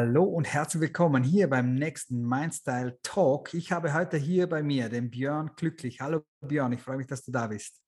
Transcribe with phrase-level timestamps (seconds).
[0.00, 3.52] Hallo und herzlich willkommen hier beim nächsten Mindstyle Talk.
[3.52, 6.00] Ich habe heute hier bei mir den Björn Glücklich.
[6.00, 7.82] Hallo Björn, ich freue mich, dass du da bist.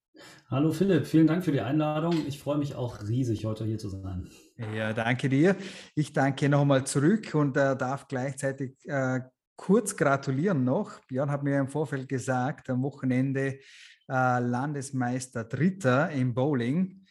[0.51, 2.27] Hallo Philipp, vielen Dank für die Einladung.
[2.27, 4.29] Ich freue mich auch riesig, heute hier zu sein.
[4.75, 5.55] Ja, danke dir.
[5.95, 9.21] Ich danke nochmal zurück und äh, darf gleichzeitig äh,
[9.55, 10.99] kurz gratulieren noch.
[11.07, 13.61] Björn hat mir im Vorfeld gesagt, am Wochenende
[14.09, 17.05] äh, Landesmeister Dritter im Bowling.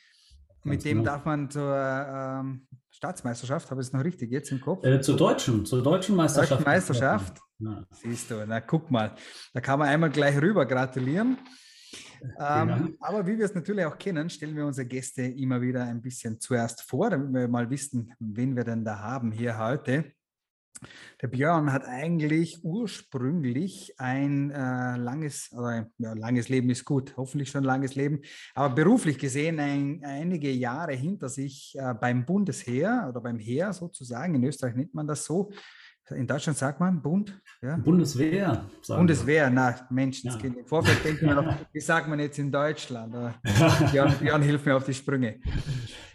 [0.65, 1.11] Mit dem genau.
[1.11, 2.67] darf man zur ähm,
[2.99, 4.85] Staatsmeisterschaft, habe ich es noch richtig jetzt im Kopf?
[4.85, 6.51] Äh, zur deutschen, zur deutschen Meisterschaft.
[6.51, 7.37] Deutschen Meisterschaft.
[7.59, 7.85] Ja.
[7.91, 9.15] Siehst du, na guck mal,
[9.53, 11.37] da kann man einmal gleich rüber gratulieren.
[12.37, 16.01] Ähm, aber wie wir es natürlich auch kennen, stellen wir unsere Gäste immer wieder ein
[16.01, 20.11] bisschen zuerst vor, damit wir mal wissen, wen wir denn da haben hier heute.
[21.21, 27.49] Der Björn hat eigentlich ursprünglich ein äh, langes, oder ja, langes Leben ist gut, hoffentlich
[27.49, 28.21] schon ein langes Leben,
[28.55, 34.35] aber beruflich gesehen ein, einige Jahre hinter sich äh, beim Bundesheer oder beim Heer sozusagen.
[34.35, 35.51] In Österreich nennt man das so.
[36.11, 37.39] In Deutschland sagt man Bund?
[37.61, 37.77] Ja?
[37.77, 38.65] Bundeswehr.
[38.87, 39.51] Bundeswehr, wir.
[39.51, 40.41] na Mensch, das ja.
[40.41, 43.13] geht im Vorfeld denken wir noch, wie sagt man jetzt in Deutschland?
[43.91, 45.39] Björn, Björn hilft mir auf die Sprünge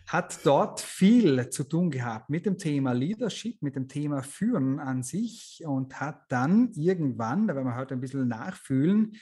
[0.06, 5.02] hat dort viel zu tun gehabt mit dem Thema Leadership, mit dem Thema Führen an
[5.02, 9.12] sich und hat dann irgendwann, da werden wir heute ein bisschen nachfühlen,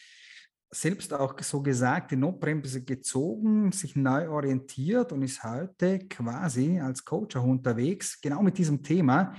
[0.75, 7.05] selbst auch so gesagt, die Notbremse gezogen, sich neu orientiert und ist heute quasi als
[7.05, 9.35] Coach auch unterwegs, genau mit diesem Thema,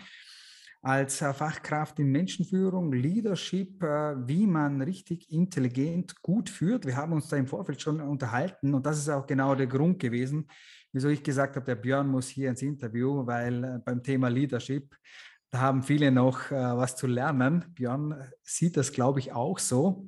[0.83, 6.85] als äh, Fachkraft in Menschenführung, Leadership, äh, wie man richtig intelligent gut führt.
[6.85, 9.99] Wir haben uns da im Vorfeld schon unterhalten und das ist auch genau der Grund
[9.99, 10.47] gewesen,
[10.93, 14.95] wieso ich gesagt habe, der Björn muss hier ins Interview, weil äh, beim Thema Leadership,
[15.49, 17.65] da haben viele noch äh, was zu lernen.
[17.73, 20.07] Björn sieht das, glaube ich, auch so.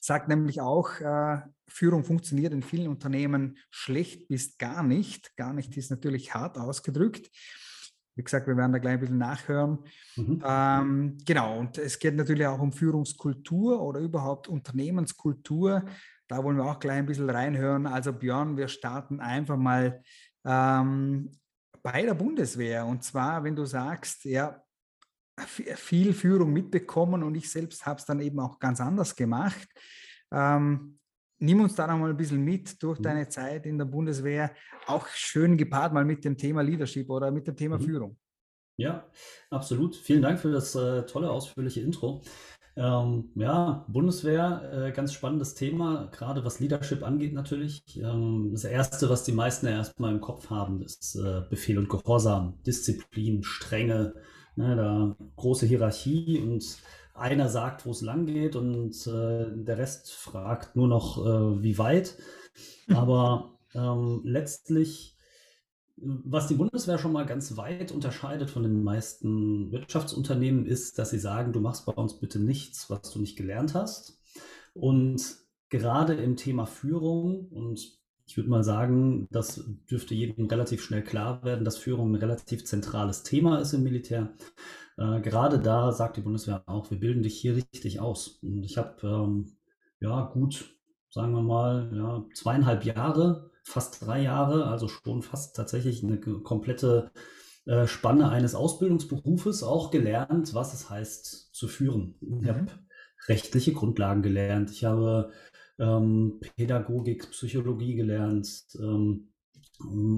[0.00, 5.36] Sagt nämlich auch, äh, Führung funktioniert in vielen Unternehmen schlecht bis gar nicht.
[5.36, 7.30] Gar nicht ist natürlich hart ausgedrückt.
[8.14, 9.78] Wie gesagt, wir werden da gleich ein bisschen nachhören.
[10.16, 10.42] Mhm.
[10.44, 15.84] Ähm, genau, und es geht natürlich auch um Führungskultur oder überhaupt Unternehmenskultur.
[16.32, 17.86] Da wollen wir auch gleich ein bisschen reinhören.
[17.86, 20.02] Also Björn, wir starten einfach mal
[20.46, 21.30] ähm,
[21.82, 22.86] bei der Bundeswehr.
[22.86, 24.62] Und zwar, wenn du sagst, ja,
[25.38, 29.68] viel Führung mitbekommen und ich selbst habe es dann eben auch ganz anders gemacht.
[30.32, 30.98] Ähm,
[31.38, 33.02] nimm uns da noch mal ein bisschen mit durch mhm.
[33.02, 34.54] deine Zeit in der Bundeswehr,
[34.86, 37.82] auch schön gepaart mal mit dem Thema Leadership oder mit dem Thema mhm.
[37.82, 38.18] Führung.
[38.78, 39.06] Ja,
[39.50, 39.96] absolut.
[39.96, 42.22] Vielen Dank für das äh, tolle, ausführliche Intro.
[42.74, 47.82] Ähm, ja, Bundeswehr, äh, ganz spannendes Thema, gerade was Leadership angeht natürlich.
[47.98, 52.58] Ähm, das Erste, was die meisten erstmal im Kopf haben, ist äh, Befehl und Gehorsam,
[52.66, 54.14] Disziplin, Strenge,
[54.56, 56.78] ne, da große Hierarchie und
[57.14, 61.76] einer sagt, wo es lang geht und äh, der Rest fragt nur noch, äh, wie
[61.76, 62.16] weit.
[62.88, 65.11] Aber ähm, letztlich
[66.02, 71.18] was die Bundeswehr schon mal ganz weit unterscheidet von den meisten Wirtschaftsunternehmen, ist, dass sie
[71.18, 74.20] sagen, du machst bei uns bitte nichts, was du nicht gelernt hast.
[74.74, 75.36] Und
[75.68, 81.44] gerade im Thema Führung, und ich würde mal sagen, das dürfte jedem relativ schnell klar
[81.44, 84.32] werden, dass Führung ein relativ zentrales Thema ist im Militär.
[84.96, 88.40] Äh, gerade da sagt die Bundeswehr auch, wir bilden dich hier richtig aus.
[88.42, 89.56] Und ich habe ähm,
[90.00, 90.76] ja gut,
[91.10, 97.10] sagen wir mal, ja, zweieinhalb Jahre fast drei Jahre, also schon fast tatsächlich eine komplette
[97.64, 102.16] äh, Spanne eines Ausbildungsberufes auch gelernt, was es heißt zu führen.
[102.20, 102.68] Ich habe mhm.
[103.28, 105.30] rechtliche Grundlagen gelernt, ich habe
[105.78, 109.31] ähm, Pädagogik, Psychologie gelernt, ähm,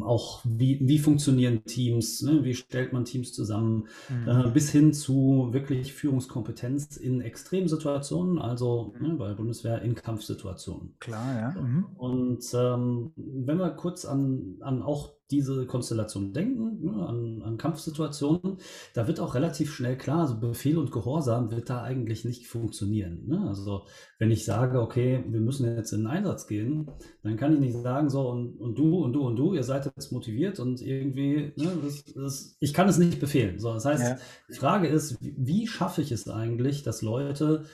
[0.03, 2.45] auch wie, wie funktionieren Teams, ne?
[2.45, 4.29] wie stellt man Teams zusammen, mhm.
[4.29, 10.95] äh, bis hin zu wirklich Führungskompetenz in Extremsituationen, also ne, bei der Bundeswehr in Kampfsituationen.
[11.01, 11.61] Klar, ja.
[11.61, 11.87] Mhm.
[11.97, 18.59] Und ähm, wenn wir kurz an, an auch diese Konstellation denken, ne, an, an, Kampfsituationen,
[18.93, 23.27] da wird auch relativ schnell klar, also Befehl und Gehorsam wird da eigentlich nicht funktionieren.
[23.27, 23.47] Ne?
[23.49, 23.87] Also
[24.19, 26.91] wenn ich sage, okay, wir müssen jetzt in den Einsatz gehen,
[27.23, 29.87] dann kann ich nicht sagen, so und, und du und du und du, ihr seid
[29.87, 33.59] jetzt motiviert und irgendwie, ne, das, das, ich kann es nicht befehlen.
[33.59, 34.19] So, das heißt, ja.
[34.51, 37.65] die Frage ist, wie, wie schaffe ich es eigentlich, dass Leute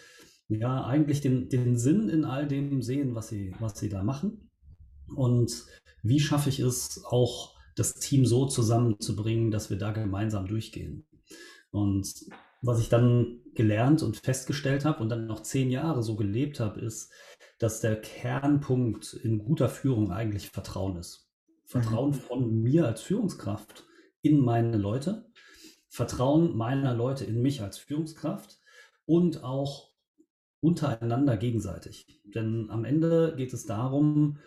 [0.48, 4.49] ja eigentlich den, den Sinn in all dem sehen, was sie, was sie da machen?
[5.14, 5.64] Und
[6.02, 11.06] wie schaffe ich es auch, das Team so zusammenzubringen, dass wir da gemeinsam durchgehen.
[11.70, 12.12] Und
[12.62, 16.80] was ich dann gelernt und festgestellt habe und dann noch zehn Jahre so gelebt habe,
[16.80, 17.10] ist,
[17.58, 21.30] dass der Kernpunkt in guter Führung eigentlich Vertrauen ist.
[21.64, 22.14] Vertrauen mhm.
[22.14, 23.86] von mir als Führungskraft
[24.22, 25.30] in meine Leute,
[25.88, 28.58] Vertrauen meiner Leute in mich als Führungskraft
[29.06, 29.90] und auch
[30.60, 32.20] untereinander gegenseitig.
[32.24, 34.38] Denn am Ende geht es darum,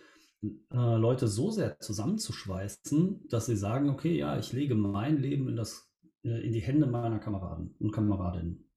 [0.72, 5.56] äh, Leute so sehr zusammenzuschweißen, dass sie sagen, okay, ja, ich lege mein Leben in
[5.56, 5.94] das
[6.24, 8.70] äh, in die Hände meiner Kameraden und Kameradinnen.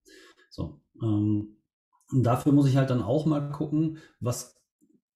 [0.50, 0.80] So.
[1.02, 1.56] Ähm,
[2.10, 4.62] und dafür muss ich halt dann auch mal gucken, was,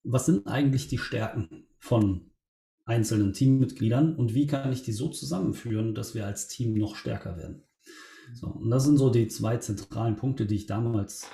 [0.03, 2.31] was sind eigentlich die Stärken von
[2.85, 7.37] einzelnen Teammitgliedern und wie kann ich die so zusammenführen, dass wir als Team noch stärker
[7.37, 7.63] werden.
[8.33, 11.27] So, und das sind so die zwei zentralen Punkte, die ich damals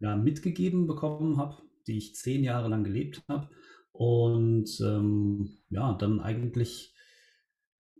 [0.00, 3.48] ja, mitgegeben bekommen habe, die ich zehn Jahre lang gelebt habe
[3.98, 6.94] und ähm, ja, dann eigentlich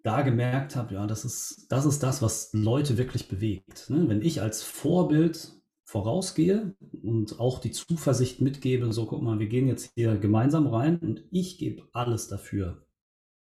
[0.07, 3.91] da gemerkt habe, ja, das ist, das ist das, was Leute wirklich bewegt.
[3.91, 4.09] Ne?
[4.09, 5.53] Wenn ich als Vorbild
[5.85, 10.99] vorausgehe und auch die Zuversicht mitgebe, so guck mal, wir gehen jetzt hier gemeinsam rein
[10.99, 12.87] und ich gebe alles dafür,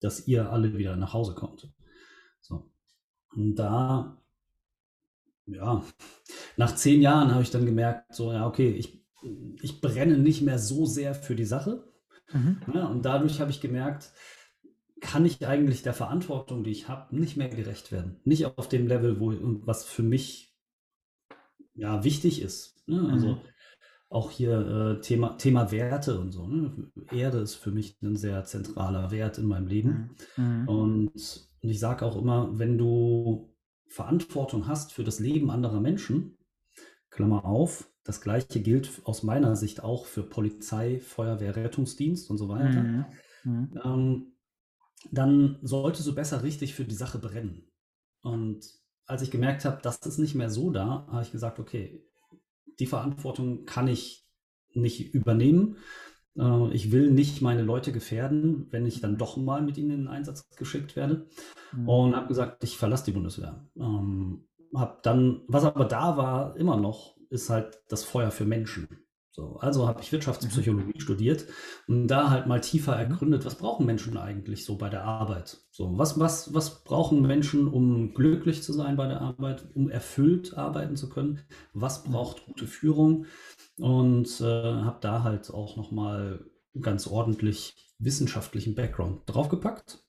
[0.00, 1.70] dass ihr alle wieder nach Hause kommt.
[2.40, 2.70] So.
[3.34, 4.22] Und da,
[5.46, 5.84] ja,
[6.56, 9.04] nach zehn Jahren habe ich dann gemerkt, so, ja, okay, ich,
[9.60, 11.84] ich brenne nicht mehr so sehr für die Sache.
[12.32, 12.60] Mhm.
[12.72, 14.12] Ja, und dadurch habe ich gemerkt,
[15.00, 18.20] kann ich eigentlich der Verantwortung, die ich habe, nicht mehr gerecht werden.
[18.24, 19.34] Nicht auf dem Level, wo
[19.66, 20.54] was für mich
[21.74, 22.82] ja wichtig ist.
[22.86, 23.08] Ne?
[23.10, 23.40] Also mhm.
[24.08, 26.46] auch hier äh, Thema, Thema Werte und so.
[26.46, 26.90] Ne?
[27.10, 30.16] Erde ist für mich ein sehr zentraler Wert in meinem Leben.
[30.36, 30.44] Mhm.
[30.44, 30.68] mhm.
[30.68, 33.54] Und, und ich sage auch immer, wenn du
[33.88, 36.38] Verantwortung hast für das Leben anderer Menschen,
[37.10, 42.48] Klammer auf, das gleiche gilt aus meiner Sicht auch für Polizei, Feuerwehr, Rettungsdienst und so
[42.48, 42.82] weiter.
[42.82, 43.04] Mhm.
[43.44, 43.80] Mhm.
[43.82, 44.32] Ähm,
[45.10, 47.70] dann solltest du besser richtig für die Sache brennen.
[48.22, 48.64] Und
[49.06, 52.04] als ich gemerkt habe, das ist nicht mehr so da, habe ich gesagt, okay,
[52.78, 54.26] die Verantwortung kann ich
[54.72, 55.76] nicht übernehmen.
[56.36, 59.96] Äh, ich will nicht meine Leute gefährden, wenn ich dann doch mal mit ihnen in
[60.02, 61.26] den Einsatz geschickt werde.
[61.72, 61.88] Mhm.
[61.88, 63.66] Und habe gesagt, ich verlasse die Bundeswehr.
[63.76, 68.88] Ähm, hab dann, was aber da war, immer noch, ist halt das Feuer für Menschen.
[69.34, 71.00] So, also habe ich Wirtschaftspsychologie mhm.
[71.00, 71.46] studiert
[71.88, 73.00] und da halt mal tiefer mhm.
[73.00, 75.58] ergründet, was brauchen Menschen eigentlich so bei der Arbeit?
[75.72, 80.56] So, was, was, was brauchen Menschen, um glücklich zu sein bei der Arbeit, um erfüllt
[80.56, 81.40] arbeiten zu können?
[81.72, 82.12] Was mhm.
[82.12, 83.26] braucht gute Führung?
[83.76, 86.44] Und äh, habe da halt auch nochmal
[86.80, 90.03] ganz ordentlich wissenschaftlichen Background draufgepackt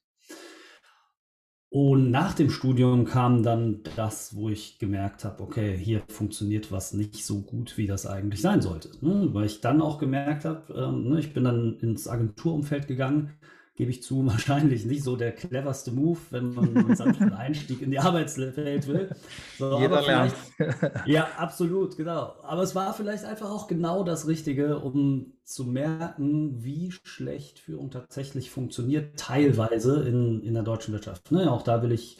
[1.75, 6.93] und nach dem Studium kam dann das, wo ich gemerkt habe, okay, hier funktioniert was
[6.93, 8.91] nicht so gut, wie das eigentlich sein sollte.
[9.01, 9.27] Ne?
[9.33, 13.31] Weil ich dann auch gemerkt habe, ähm, ne, ich bin dann ins Agenturumfeld gegangen,
[13.75, 17.91] gebe ich zu, wahrscheinlich nicht so der cleverste Move, wenn man einen sanften Einstieg in
[17.91, 19.09] die Arbeitswelt will.
[19.57, 20.33] So, Jeder lernt.
[21.05, 22.35] ja, absolut, genau.
[22.43, 27.91] Aber es war vielleicht einfach auch genau das Richtige, um zu merken, wie schlecht Führung
[27.91, 31.31] tatsächlich funktioniert, teilweise in, in der deutschen Wirtschaft.
[31.31, 31.51] Ne?
[31.51, 32.19] Auch da will ich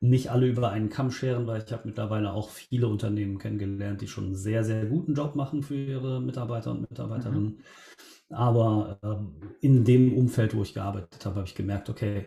[0.00, 4.08] nicht alle über einen Kamm scheren, weil ich habe mittlerweile auch viele Unternehmen kennengelernt, die
[4.08, 7.44] schon einen sehr, sehr guten Job machen für ihre Mitarbeiter und Mitarbeiterinnen.
[7.44, 7.58] Mhm.
[8.34, 12.26] Aber ähm, in dem Umfeld, wo ich gearbeitet habe, habe ich gemerkt, okay,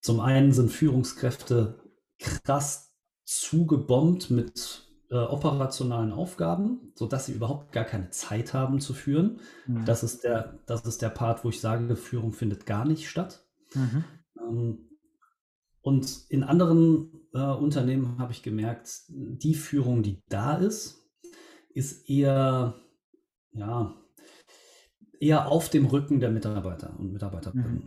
[0.00, 1.82] zum einen sind Führungskräfte
[2.18, 9.40] krass zugebombt mit äh, operationalen Aufgaben, sodass sie überhaupt gar keine Zeit haben zu führen.
[9.66, 9.84] Mhm.
[9.84, 13.46] Das, ist der, das ist der Part, wo ich sage, Führung findet gar nicht statt.
[13.74, 14.04] Mhm.
[14.40, 14.88] Ähm,
[15.80, 21.08] und in anderen äh, Unternehmen habe ich gemerkt, die Führung, die da ist,
[21.72, 22.74] ist eher,
[23.52, 23.94] ja,
[25.20, 27.74] eher auf dem Rücken der Mitarbeiter und Mitarbeiterinnen.
[27.74, 27.84] Mhm.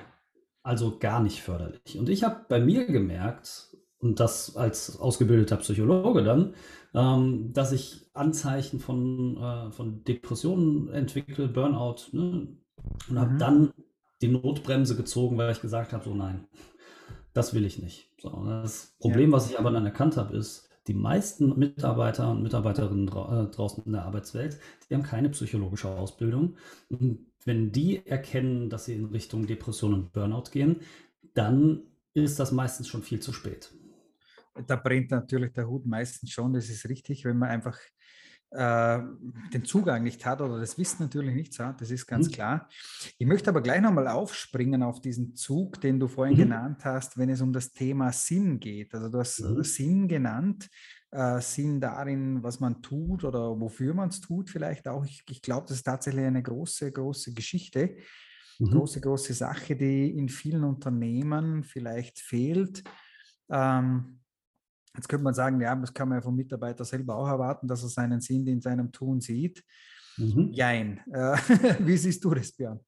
[0.64, 1.98] Also gar nicht förderlich.
[1.98, 6.56] Und ich habe bei mir gemerkt, und das als ausgebildeter Psychologe dann,
[6.94, 12.22] ähm, dass ich Anzeichen von, äh, von Depressionen entwickle, Burnout, ne?
[12.22, 12.58] und
[13.10, 13.20] mhm.
[13.20, 13.74] habe dann
[14.22, 16.48] die Notbremse gezogen, weil ich gesagt habe, so nein,
[17.34, 18.10] das will ich nicht.
[18.20, 19.38] So, das Problem, ja.
[19.38, 23.84] was ich aber dann erkannt habe, ist, die meisten Mitarbeiter und Mitarbeiterinnen dra äh, draußen
[23.86, 26.56] in der Arbeitswelt, die haben keine psychologische Ausbildung.
[26.90, 30.78] Und wenn die erkennen, dass sie in Richtung Depression und Burnout gehen,
[31.34, 31.82] dann
[32.14, 33.72] ist das meistens schon viel zu spät.
[34.68, 37.78] Da brennt natürlich der Hut meistens schon, das ist richtig, wenn man einfach
[38.52, 39.00] äh,
[39.54, 42.32] den Zugang nicht hat oder das Wissen natürlich nicht hat, das ist ganz mhm.
[42.34, 42.70] klar.
[43.18, 46.42] Ich möchte aber gleich nochmal aufspringen auf diesen Zug, den du vorhin mhm.
[46.42, 48.94] genannt hast, wenn es um das Thema Sinn geht.
[48.94, 49.64] Also du hast mhm.
[49.64, 50.70] Sinn genannt,
[51.12, 55.06] äh, Sinn darin, was man tut oder wofür man es tut vielleicht auch.
[55.06, 57.98] Ich, ich glaube, das ist tatsächlich eine große, große Geschichte,
[58.60, 58.72] mhm.
[58.72, 62.84] große, große Sache, die in vielen Unternehmen vielleicht fehlt.
[63.50, 64.18] Ähm,
[64.96, 67.84] Jetzt könnte man sagen, ja, das kann man ja vom Mitarbeiter selber auch erwarten, dass
[67.84, 69.64] er seinen Sinn in seinem Tun sieht.
[70.18, 70.52] Mhm.
[70.52, 71.00] Jein.
[71.12, 71.38] Äh,
[71.80, 72.80] wie siehst du das, Björn?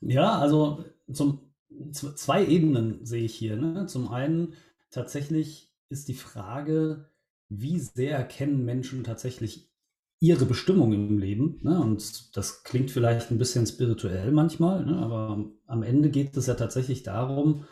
[0.00, 3.56] Ja, also zum, zwei Ebenen sehe ich hier.
[3.56, 3.86] Ne?
[3.86, 4.54] Zum einen
[4.90, 7.10] tatsächlich ist die Frage,
[7.60, 9.70] wie sehr kennen Menschen tatsächlich
[10.20, 11.58] ihre Bestimmung im Leben.
[11.62, 11.80] Ne?
[11.80, 14.96] Und das klingt vielleicht ein bisschen spirituell manchmal, ne?
[14.98, 17.64] aber am Ende geht es ja tatsächlich darum,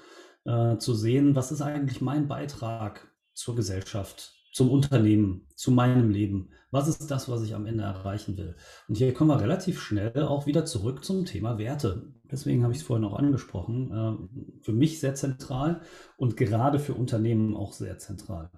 [0.45, 6.51] äh, zu sehen, was ist eigentlich mein Beitrag zur Gesellschaft, zum Unternehmen, zu meinem Leben.
[6.73, 8.57] Was ist das, was ich am Ende erreichen will?
[8.89, 12.13] Und hier kommen wir relativ schnell auch wieder zurück zum Thema Werte.
[12.31, 13.93] Deswegen habe ich es vorhin auch angesprochen.
[13.93, 15.83] Äh, für mich sehr zentral
[16.17, 18.51] und gerade für Unternehmen auch sehr zentral.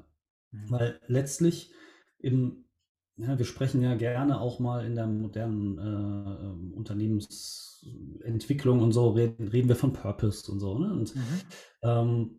[0.52, 0.70] Mhm.
[0.70, 1.72] Weil letztlich
[2.18, 2.64] im,
[3.16, 9.10] ja, wir sprechen ja gerne auch mal in der modernen äh, ähm, Unternehmensentwicklung und so,
[9.10, 10.78] reden, reden wir von Purpose und so.
[10.78, 10.90] Ne?
[10.92, 11.22] Und mhm.
[11.82, 12.38] ähm,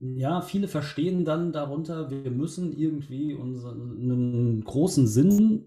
[0.00, 5.66] ja, viele verstehen dann darunter, wir müssen irgendwie unseren großen Sinn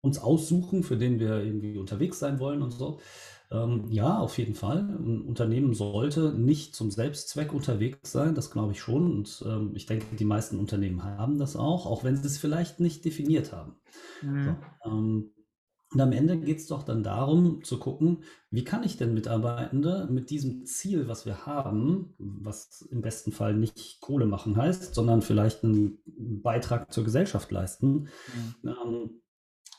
[0.00, 3.00] uns aussuchen, für den wir irgendwie unterwegs sein wollen und so.
[3.50, 4.78] Ähm, ja, auf jeden Fall.
[4.78, 9.10] Ein Unternehmen sollte nicht zum Selbstzweck unterwegs sein, das glaube ich schon.
[9.10, 12.80] Und ähm, ich denke, die meisten Unternehmen haben das auch, auch wenn sie es vielleicht
[12.80, 13.76] nicht definiert haben.
[14.22, 14.44] Mhm.
[14.44, 15.30] So, ähm,
[15.90, 20.06] und am Ende geht es doch dann darum zu gucken, wie kann ich denn Mitarbeitende
[20.10, 25.22] mit diesem Ziel, was wir haben, was im besten Fall nicht Kohle machen heißt, sondern
[25.22, 28.08] vielleicht einen Beitrag zur Gesellschaft leisten,
[28.62, 28.68] mhm.
[28.84, 29.10] ähm,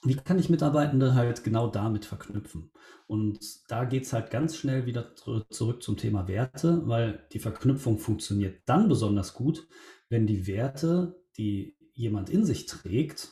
[0.04, 2.72] wie kann ich Mitarbeitende halt genau damit verknüpfen?
[3.08, 3.40] Und
[3.70, 8.62] da geht es halt ganz schnell wieder zurück zum Thema Werte, weil die Verknüpfung funktioniert
[8.66, 9.68] dann besonders gut,
[10.10, 13.30] wenn die Werte, die jemand in sich trägt,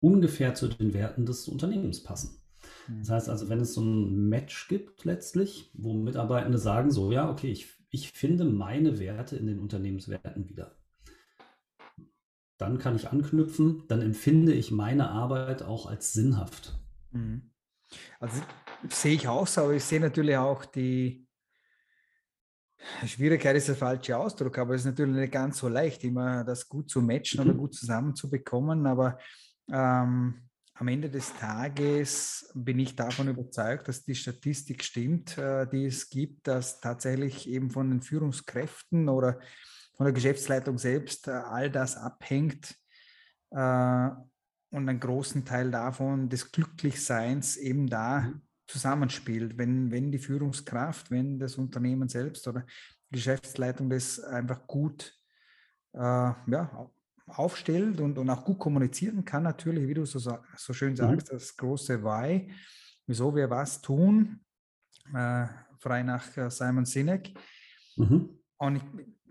[0.00, 2.40] ungefähr zu den Werten des Unternehmens passen.
[2.88, 7.30] Das heißt also, wenn es so ein Match gibt letztlich, wo Mitarbeitende sagen, so ja,
[7.30, 10.76] okay, ich, ich finde meine Werte in den Unternehmenswerten wieder
[12.58, 16.78] dann kann ich anknüpfen, dann empfinde ich meine Arbeit auch als sinnhaft.
[17.10, 17.50] Mhm.
[18.20, 18.40] Also
[18.88, 21.24] sehe ich auch so, aber ich sehe natürlich auch die
[23.06, 26.68] Schwierigkeit ist der falsche Ausdruck, aber es ist natürlich nicht ganz so leicht, immer das
[26.68, 27.50] gut zu matchen mhm.
[27.50, 28.86] oder gut zusammenzubekommen.
[28.86, 29.18] Aber
[29.70, 35.86] ähm, am Ende des Tages bin ich davon überzeugt, dass die Statistik stimmt, äh, die
[35.86, 39.38] es gibt, dass tatsächlich eben von den Führungskräften oder
[39.96, 42.76] von der Geschäftsleitung selbst äh, all das abhängt
[43.50, 44.10] äh,
[44.70, 48.42] und einen großen Teil davon des Glücklichseins eben da mhm.
[48.66, 49.56] zusammenspielt.
[49.56, 52.66] Wenn, wenn die Führungskraft, wenn das Unternehmen selbst oder
[53.10, 55.16] die Geschäftsleitung das einfach gut
[55.92, 56.90] äh, ja,
[57.26, 60.96] aufstellt und, und auch gut kommunizieren kann, natürlich, wie du so, so schön mhm.
[60.96, 62.52] sagst, das große Why,
[63.06, 64.40] wieso wir was tun,
[65.14, 65.46] äh,
[65.78, 67.32] frei nach Simon Sinek.
[67.96, 68.40] Mhm.
[68.56, 68.82] Und ich,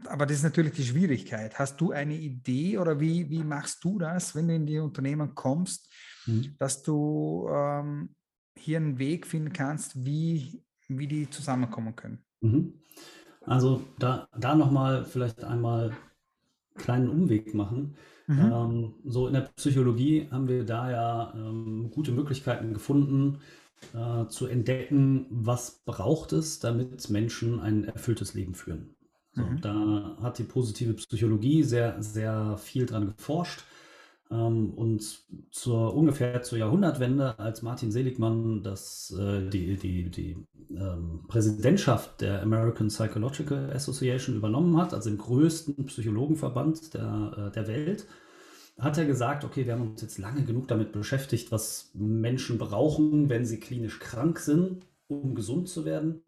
[0.08, 1.58] aber das ist natürlich die Schwierigkeit.
[1.58, 5.36] Hast du eine Idee oder wie, wie machst du das, wenn du in die Unternehmen
[5.36, 5.92] kommst,
[6.26, 6.56] mhm.
[6.58, 8.16] dass du ähm,
[8.58, 12.24] hier einen Weg finden kannst, wie, wie die zusammenkommen können?
[12.42, 12.74] Mhm.
[13.46, 15.98] Also da, da nochmal vielleicht einmal einen
[16.76, 17.96] kleinen Umweg machen.
[18.28, 18.40] Mhm.
[18.40, 23.40] Ähm, so in der Psychologie haben wir da ja ähm, gute Möglichkeiten gefunden,
[23.94, 28.96] äh, zu entdecken, was braucht es, damit Menschen ein erfülltes Leben führen.
[29.36, 29.62] So, mhm.
[29.62, 33.64] Da hat die positive Psychologie sehr, sehr viel dran geforscht.
[34.30, 40.38] Ähm, und zur ungefähr zur Jahrhundertwende, als Martin Seligmann das, äh, die, die, die
[40.72, 47.68] ähm, Präsidentschaft der American Psychological Association übernommen hat, also dem größten Psychologenverband der, äh, der
[47.68, 48.08] Welt,
[48.80, 53.30] hat er gesagt, okay, wir haben uns jetzt lange genug damit beschäftigt, was Menschen brauchen,
[53.30, 56.24] wenn sie klinisch krank sind, um gesund zu werden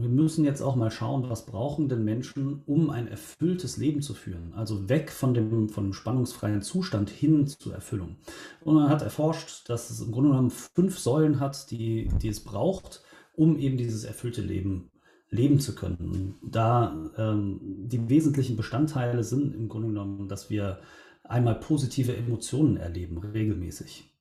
[0.00, 4.14] wir müssen jetzt auch mal schauen, was brauchen denn Menschen, um ein erfülltes Leben zu
[4.14, 4.52] führen?
[4.54, 8.16] Also weg von dem, von dem spannungsfreien Zustand hin zur Erfüllung.
[8.60, 12.40] Und man hat erforscht, dass es im Grunde genommen fünf Säulen hat, die, die es
[12.40, 13.02] braucht,
[13.34, 14.90] um eben dieses erfüllte Leben
[15.30, 16.36] leben zu können.
[16.42, 20.80] Da ähm, die wesentlichen Bestandteile sind im Grunde genommen, dass wir
[21.24, 24.14] einmal positive Emotionen erleben, regelmäßig.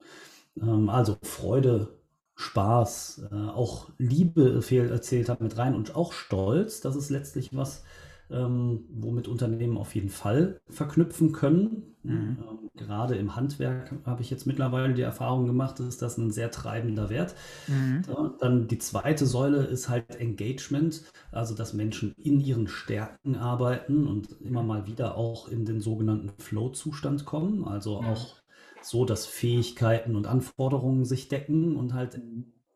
[0.62, 1.98] Ähm, also Freude,
[2.38, 6.82] Spaß, äh, auch Liebe fehlt, erzählt hat mit rein und auch Stolz.
[6.82, 7.84] Das ist letztlich was,
[8.30, 11.96] ähm, womit Unternehmen auf jeden Fall verknüpfen können.
[12.04, 12.38] Mhm.
[12.40, 16.52] Ähm, gerade im Handwerk habe ich jetzt mittlerweile die Erfahrung gemacht, ist das ein sehr
[16.52, 17.34] treibender Wert.
[17.66, 18.04] Mhm.
[18.40, 24.30] Dann die zweite Säule ist halt Engagement, also dass Menschen in ihren Stärken arbeiten und
[24.42, 28.36] immer mal wieder auch in den sogenannten Flow-Zustand kommen, also auch
[28.82, 32.20] so, dass Fähigkeiten und Anforderungen sich decken und halt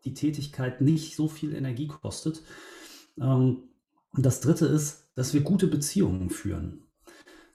[0.03, 2.43] die Tätigkeit nicht so viel Energie kostet.
[3.19, 3.63] Ähm,
[4.13, 6.83] und das Dritte ist, dass wir gute Beziehungen führen.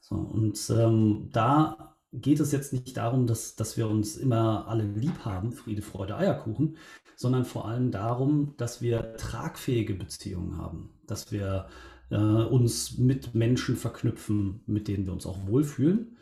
[0.00, 4.84] So, und ähm, da geht es jetzt nicht darum, dass, dass wir uns immer alle
[4.84, 6.76] lieb haben, Friede, Freude, Eierkuchen,
[7.16, 11.68] sondern vor allem darum, dass wir tragfähige Beziehungen haben, dass wir
[12.10, 16.16] äh, uns mit Menschen verknüpfen, mit denen wir uns auch wohlfühlen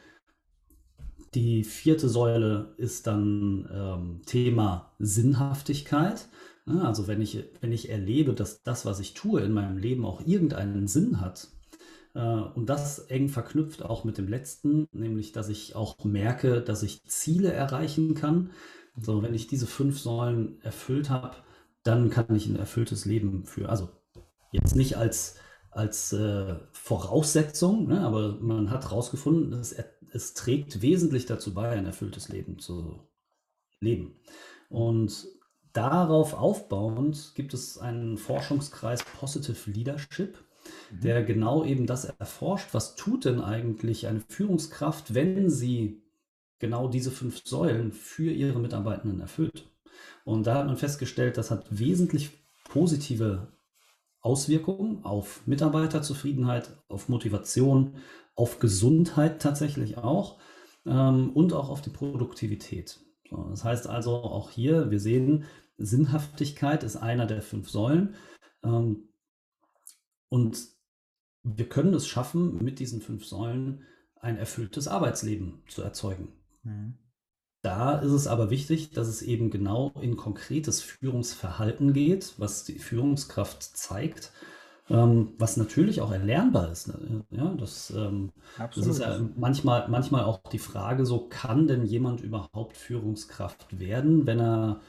[1.35, 6.29] die vierte Säule ist dann ähm, Thema Sinnhaftigkeit.
[6.67, 10.27] Also wenn ich, wenn ich erlebe, dass das, was ich tue in meinem Leben auch
[10.27, 11.49] irgendeinen Sinn hat,
[12.15, 12.21] Äh,
[12.55, 17.03] und das eng verknüpft auch mit dem letzten, nämlich dass ich auch merke, dass ich
[17.07, 18.51] Ziele erreichen kann.
[18.97, 21.37] So, wenn ich diese fünf Säulen erfüllt habe,
[21.83, 23.69] dann kann ich ein erfülltes Leben führen.
[23.71, 23.89] Also
[24.53, 25.37] jetzt nicht als,
[25.71, 29.75] als äh, Voraussetzung, ne, aber man hat herausgefunden, es,
[30.15, 33.01] es trägt wesentlich dazu bei, ein erfülltes Leben zu
[33.81, 34.15] leben.
[34.69, 35.27] Und
[35.73, 40.39] darauf aufbauend gibt es einen Forschungskreis Positive Leadership,
[40.93, 41.01] mhm.
[41.01, 42.69] der genau eben das erforscht.
[42.73, 46.01] Was tut denn eigentlich eine Führungskraft, wenn sie
[46.61, 49.69] genau diese fünf Säulen für ihre Mitarbeitenden erfüllt?
[50.25, 52.31] Und da hat man festgestellt, das hat wesentlich
[52.65, 53.49] positive
[54.21, 57.97] Auswirkungen auf Mitarbeiterzufriedenheit, auf Motivation,
[58.35, 60.39] auf Gesundheit tatsächlich auch
[60.87, 63.01] ähm, und auch auf die Produktivität.
[63.29, 65.45] So, das heißt also auch hier, wir sehen,
[65.77, 68.15] Sinnhaftigkeit ist einer der fünf Säulen.
[68.63, 69.09] Ähm,
[70.29, 70.59] und
[71.43, 73.85] wir können es schaffen, mit diesen fünf Säulen
[74.17, 76.33] ein erfülltes Arbeitsleben zu erzeugen.
[76.63, 76.99] Mhm.
[77.63, 82.79] Da ist es aber wichtig, dass es eben genau in konkretes Führungsverhalten geht, was die
[82.79, 84.33] Führungskraft zeigt,
[84.91, 86.89] ähm, was natürlich auch erlernbar ist.
[86.89, 87.25] Ne?
[87.31, 92.21] Ja, das, ähm, das, ist ja manchmal, manchmal auch die Frage, so kann denn jemand
[92.21, 94.81] überhaupt Führungskraft werden, wenn er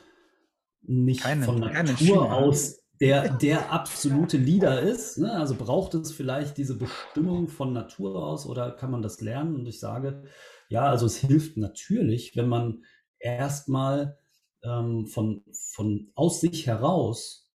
[0.82, 5.18] nicht keine, von Natur aus der, der absolute Leader ist.
[5.18, 5.32] Ne?
[5.32, 9.56] Also braucht es vielleicht diese Bestimmung von Natur aus oder kann man das lernen?
[9.56, 10.24] Und ich sage,
[10.68, 12.84] ja, also es hilft natürlich, wenn man
[13.20, 14.18] erstmal
[14.62, 17.50] ähm, von, von aus sich heraus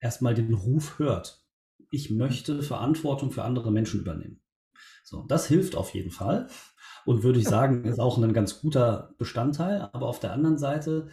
[0.00, 1.41] erstmal den Ruf hört.
[1.92, 4.40] Ich möchte Verantwortung für andere Menschen übernehmen.
[5.04, 6.48] So, das hilft auf jeden Fall
[7.04, 9.90] und würde ich sagen, ist auch ein ganz guter Bestandteil.
[9.92, 11.08] Aber auf der anderen Seite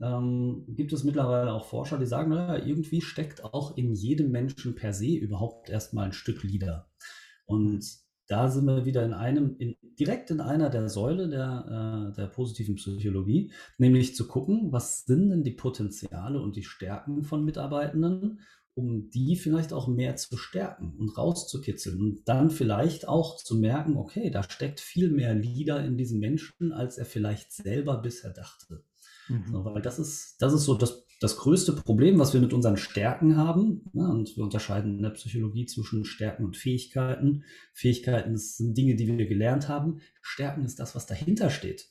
[0.00, 4.74] ähm, gibt es mittlerweile auch Forscher, die sagen, naja, irgendwie steckt auch in jedem Menschen
[4.74, 6.90] per se überhaupt erstmal ein Stück Lieder.
[7.46, 7.84] Und
[8.26, 12.26] da sind wir wieder in einem, in, direkt in einer der Säule der, äh, der
[12.26, 18.40] positiven Psychologie, nämlich zu gucken, was sind denn die Potenziale und die Stärken von Mitarbeitenden,
[18.78, 23.96] um die vielleicht auch mehr zu stärken und rauszukitzeln und dann vielleicht auch zu merken,
[23.96, 28.84] okay, da steckt viel mehr Lieder in diesem Menschen, als er vielleicht selber bisher dachte.
[29.28, 29.48] Mhm.
[29.50, 32.76] So, weil das ist, das ist so das, das größte Problem, was wir mit unseren
[32.76, 33.90] Stärken haben.
[33.92, 34.08] Ne?
[34.08, 37.42] Und wir unterscheiden in der Psychologie zwischen Stärken und Fähigkeiten.
[37.72, 40.02] Fähigkeiten sind Dinge, die wir gelernt haben.
[40.22, 41.88] Stärken ist das, was dahinter steht.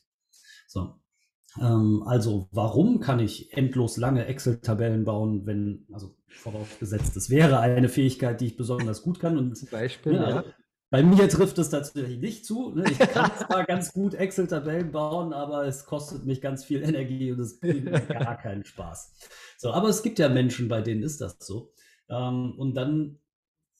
[0.67, 0.95] So.
[1.61, 7.89] Ähm, also, warum kann ich endlos lange Excel-Tabellen bauen, wenn, also vorausgesetzt, es wäre eine
[7.89, 9.37] Fähigkeit, die ich besonders gut kann.
[9.37, 10.45] Und, Zum Beispiel, ne, also, ja.
[10.89, 12.71] Bei mir trifft es tatsächlich nicht zu.
[12.73, 12.85] Ne?
[12.89, 17.41] Ich kann zwar ganz gut Excel-Tabellen bauen, aber es kostet mich ganz viel Energie und
[17.41, 19.13] es bringt mir gar keinen Spaß.
[19.57, 21.73] So, aber es gibt ja Menschen, bei denen ist das so.
[22.09, 23.19] Ähm, und dann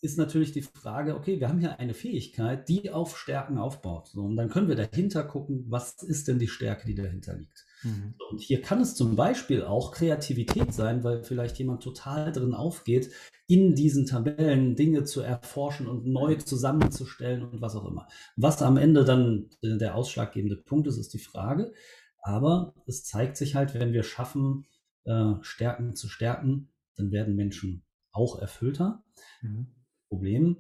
[0.02, 4.10] ist natürlich die Frage, okay, wir haben hier eine Fähigkeit, die auf Stärken aufbaut.
[4.10, 7.66] So, und dann können wir dahinter gucken, was ist denn die Stärke, die dahinter liegt.
[7.84, 8.16] Mhm.
[8.30, 13.12] Und hier kann es zum Beispiel auch Kreativität sein, weil vielleicht jemand total drin aufgeht,
[13.48, 18.08] in diesen Tabellen Dinge zu erforschen und neu zusammenzustellen und was auch immer.
[18.36, 21.74] Was am Ende dann der ausschlaggebende Punkt ist, ist die Frage.
[22.22, 24.66] Aber es zeigt sich halt, wenn wir schaffen,
[25.06, 29.04] äh, Stärken zu stärken, dann werden Menschen auch erfüllter.
[29.42, 29.68] Mhm.
[30.10, 30.58] Problem,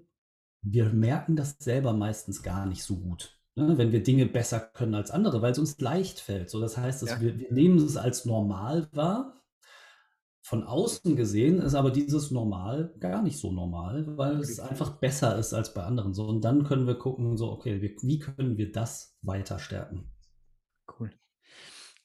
[0.62, 5.12] wir merken das selber meistens gar nicht so gut wenn wir Dinge besser können als
[5.12, 6.50] andere, weil es uns leicht fällt.
[6.50, 7.20] So, das heißt, ja.
[7.20, 9.34] wir, wir, nehmen es als normal wahr.
[10.41, 15.38] Von außen gesehen ist aber dieses Normal gar nicht so normal, weil es einfach besser
[15.38, 16.13] ist als bei anderen.
[16.13, 20.10] So, und dann können wir gucken, so, okay, wie, wie können wir das weiter stärken?
[20.98, 21.12] Cool.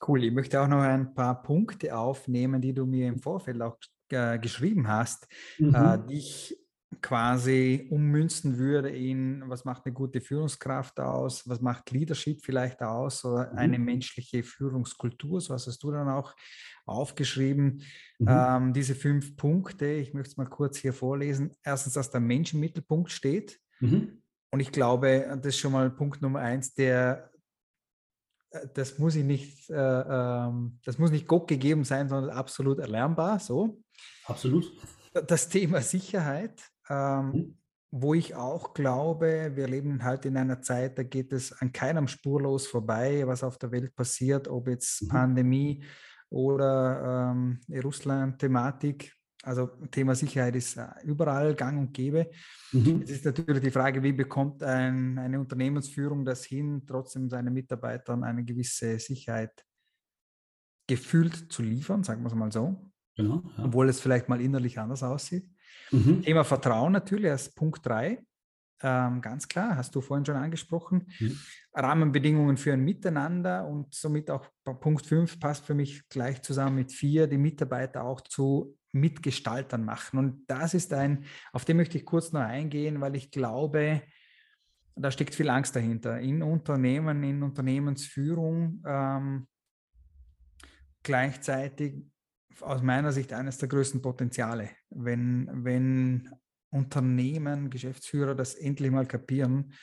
[0.05, 0.25] Cool.
[0.25, 3.77] Ich möchte auch noch ein paar Punkte aufnehmen, die du mir im Vorfeld auch
[4.09, 5.73] äh, geschrieben hast, mhm.
[5.73, 6.62] äh, die ich
[7.01, 13.25] quasi ummünzen würde in, was macht eine gute Führungskraft aus, was macht Leadership vielleicht aus
[13.25, 13.57] oder mhm.
[13.57, 16.35] eine menschliche Führungskultur, so hast du dann auch
[16.85, 17.83] aufgeschrieben.
[18.19, 18.27] Mhm.
[18.27, 21.51] Ähm, diese fünf Punkte, ich möchte es mal kurz hier vorlesen.
[21.63, 23.59] Erstens, dass der Mensch im Mittelpunkt steht.
[23.79, 24.21] Mhm.
[24.51, 27.31] Und ich glaube, das ist schon mal Punkt Nummer eins, der
[28.53, 32.79] äh, das muss ich nicht, äh, ähm, das muss nicht Gott gegeben sein, sondern absolut
[32.79, 33.39] erlernbar.
[33.39, 33.81] So.
[34.25, 34.71] Absolut.
[35.27, 37.57] Das Thema Sicherheit, ähm, mhm.
[37.91, 42.07] wo ich auch glaube, wir leben halt in einer Zeit, da geht es an keinem
[42.07, 45.07] spurlos vorbei, was auf der Welt passiert, ob jetzt mhm.
[45.09, 45.83] Pandemie
[46.29, 49.13] oder ähm, Russland-Thematik.
[49.43, 52.31] Also Thema Sicherheit ist äh, überall gang und gäbe.
[52.71, 53.01] Mhm.
[53.03, 58.23] Es ist natürlich die Frage, wie bekommt ein, eine Unternehmensführung das hin, trotzdem seinen Mitarbeitern
[58.23, 59.51] eine gewisse Sicherheit
[60.87, 62.89] gefühlt zu liefern, sagen wir es mal so.
[63.15, 63.65] Genau, ja.
[63.65, 65.47] Obwohl es vielleicht mal innerlich anders aussieht.
[65.93, 66.21] Mhm.
[66.23, 68.19] Thema Vertrauen natürlich als Punkt 3.
[68.81, 71.07] ähm, ganz klar, hast du vorhin schon angesprochen.
[71.19, 71.37] Mhm.
[71.73, 76.91] Rahmenbedingungen für ein Miteinander und somit auch Punkt 5 passt für mich gleich zusammen mit
[76.91, 80.19] 4, die Mitarbeiter auch zu Mitgestaltern machen.
[80.19, 84.01] Und das ist ein, auf den möchte ich kurz noch eingehen, weil ich glaube,
[84.95, 86.19] da steckt viel Angst dahinter.
[86.19, 89.47] In Unternehmen, in Unternehmensführung ähm,
[91.01, 92.05] gleichzeitig
[92.61, 94.69] aus meiner Sicht eines der größten Potenziale.
[94.89, 96.29] Wenn, wenn
[96.69, 99.73] Unternehmen, Geschäftsführer das endlich mal kapieren,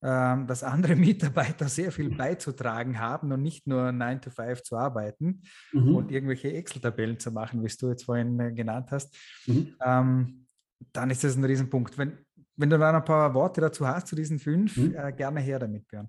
[0.00, 4.76] ähm, dass andere Mitarbeiter sehr viel beizutragen haben und nicht nur 9 to 5 zu
[4.76, 5.96] arbeiten mhm.
[5.96, 9.74] und irgendwelche Excel-Tabellen zu machen, wie du jetzt vorhin äh, genannt hast, mhm.
[9.84, 10.46] ähm,
[10.92, 11.98] dann ist das ein Riesenpunkt.
[11.98, 12.16] Wenn,
[12.54, 14.94] wenn du da ein paar Worte dazu hast, zu diesen fünf, mhm.
[14.94, 16.08] äh, gerne her damit, Björn.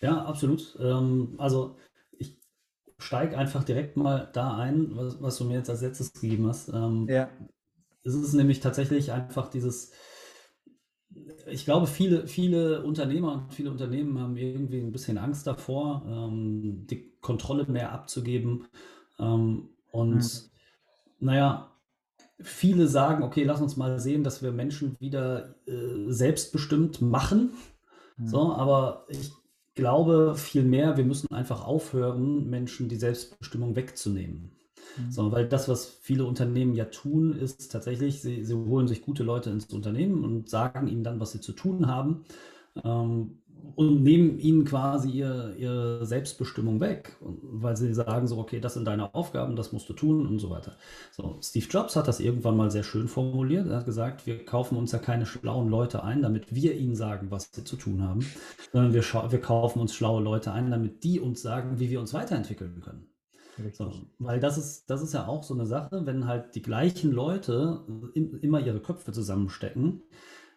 [0.00, 0.76] Ja, absolut.
[0.80, 1.78] Ähm, also
[2.98, 6.68] steige einfach direkt mal da ein, was, was, du mir jetzt als letztes gegeben hast.
[6.68, 7.28] Ähm, ja.
[8.04, 9.92] Es ist nämlich tatsächlich einfach dieses,
[11.46, 16.86] ich glaube, viele, viele Unternehmer und viele Unternehmen haben irgendwie ein bisschen Angst davor, ähm,
[16.86, 18.66] die Kontrolle mehr abzugeben.
[19.18, 20.50] Ähm, und mhm.
[21.20, 21.72] naja,
[22.40, 27.52] viele sagen, okay, lass uns mal sehen, dass wir Menschen wieder äh, selbstbestimmt machen.
[28.16, 28.26] Mhm.
[28.26, 29.32] So, aber ich
[29.76, 34.50] glaube vielmehr, wir müssen einfach aufhören, Menschen die Selbstbestimmung wegzunehmen.
[34.96, 35.12] Mhm.
[35.12, 39.22] So, weil das, was viele Unternehmen ja tun, ist tatsächlich, sie, sie holen sich gute
[39.22, 42.24] Leute ins Unternehmen und sagen ihnen dann, was sie zu tun haben.
[42.82, 43.38] Ähm,
[43.74, 48.86] und nehmen ihnen quasi ihr, ihre Selbstbestimmung weg, weil sie sagen so, okay, das sind
[48.86, 50.76] deine Aufgaben, das musst du tun und so weiter.
[51.12, 53.66] So, Steve Jobs hat das irgendwann mal sehr schön formuliert.
[53.66, 57.30] Er hat gesagt, wir kaufen uns ja keine schlauen Leute ein, damit wir ihnen sagen,
[57.30, 58.24] was sie zu tun haben,
[58.72, 62.14] sondern wir, wir kaufen uns schlaue Leute ein, damit die uns sagen, wie wir uns
[62.14, 63.06] weiterentwickeln können.
[63.72, 67.10] So, weil das ist, das ist ja auch so eine Sache, wenn halt die gleichen
[67.10, 70.02] Leute immer ihre Köpfe zusammenstecken,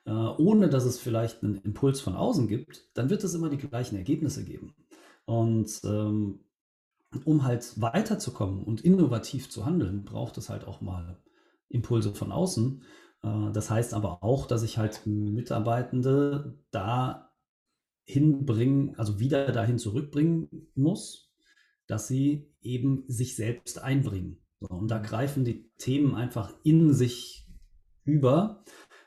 [0.05, 3.57] äh, ohne dass es vielleicht einen Impuls von außen gibt, dann wird es immer die
[3.57, 4.75] gleichen Ergebnisse geben.
[5.25, 6.39] Und ähm,
[7.25, 11.21] um halt weiterzukommen und innovativ zu handeln, braucht es halt auch mal
[11.69, 12.83] Impulse von außen.
[13.23, 17.31] Äh, das heißt aber auch, dass ich halt Mitarbeitende da
[18.05, 21.31] hinbringen, also wieder dahin zurückbringen muss,
[21.87, 24.39] dass sie eben sich selbst einbringen.
[24.59, 25.03] So, und da mhm.
[25.03, 27.47] greifen die Themen einfach in sich
[28.03, 28.63] über,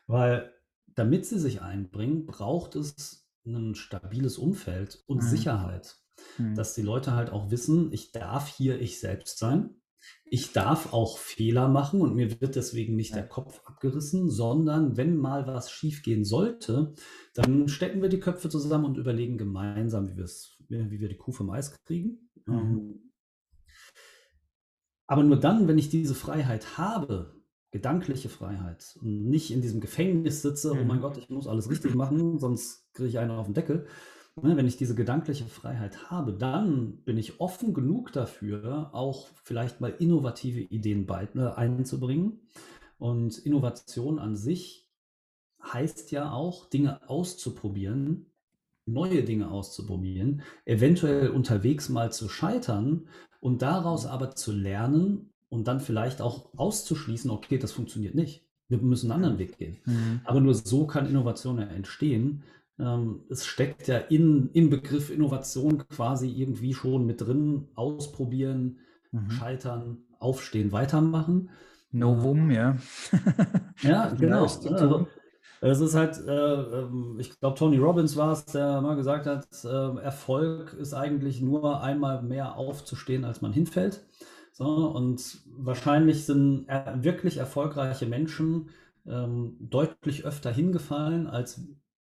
[0.06, 0.51] weil
[0.94, 5.28] damit sie sich einbringen, braucht es ein stabiles Umfeld und mhm.
[5.28, 5.96] Sicherheit,
[6.38, 6.54] mhm.
[6.54, 9.76] dass die Leute halt auch wissen, ich darf hier ich selbst sein.
[10.24, 13.18] Ich darf auch Fehler machen und mir wird deswegen nicht ja.
[13.18, 16.94] der Kopf abgerissen, sondern wenn mal was schiefgehen sollte,
[17.34, 20.16] dann stecken wir die Köpfe zusammen und überlegen gemeinsam, wie,
[20.68, 22.30] wie wir die Kuh vom Eis kriegen.
[22.46, 22.54] Mhm.
[22.54, 23.12] Ähm,
[25.06, 27.41] aber nur dann, wenn ich diese Freiheit habe,
[27.72, 30.80] gedankliche Freiheit und nicht in diesem Gefängnis sitze, mhm.
[30.80, 31.02] oh mein mhm.
[31.02, 33.86] Gott, ich muss alles richtig machen, sonst kriege ich einen auf den Deckel.
[34.40, 39.82] Ne, wenn ich diese gedankliche Freiheit habe, dann bin ich offen genug dafür, auch vielleicht
[39.82, 42.40] mal innovative Ideen äh, einzubringen.
[42.98, 44.88] Und Innovation an sich
[45.62, 48.26] heißt ja auch, Dinge auszuprobieren,
[48.86, 53.08] neue Dinge auszuprobieren, eventuell unterwegs mal zu scheitern
[53.40, 58.42] und daraus aber zu lernen und dann vielleicht auch auszuschließen, okay, das funktioniert nicht.
[58.68, 59.76] Wir müssen einen anderen Weg gehen.
[59.84, 60.20] Mhm.
[60.24, 62.42] Aber nur so kann Innovation ja entstehen.
[62.78, 68.78] Ähm, es steckt ja in, im Begriff Innovation quasi irgendwie schon mit drin, ausprobieren,
[69.10, 69.30] mhm.
[69.30, 71.50] scheitern, aufstehen, weitermachen.
[71.90, 72.78] Novum, ja.
[73.82, 74.44] ja, genau.
[74.44, 75.06] Also,
[75.60, 79.46] es ist halt, äh, ähm, ich glaube, Tony Robbins war es, der mal gesagt hat,
[79.64, 84.02] äh, Erfolg ist eigentlich nur einmal mehr aufzustehen, als man hinfällt.
[84.52, 88.68] So, und wahrscheinlich sind wirklich erfolgreiche Menschen
[89.06, 91.66] ähm, deutlich öfter hingefallen, als,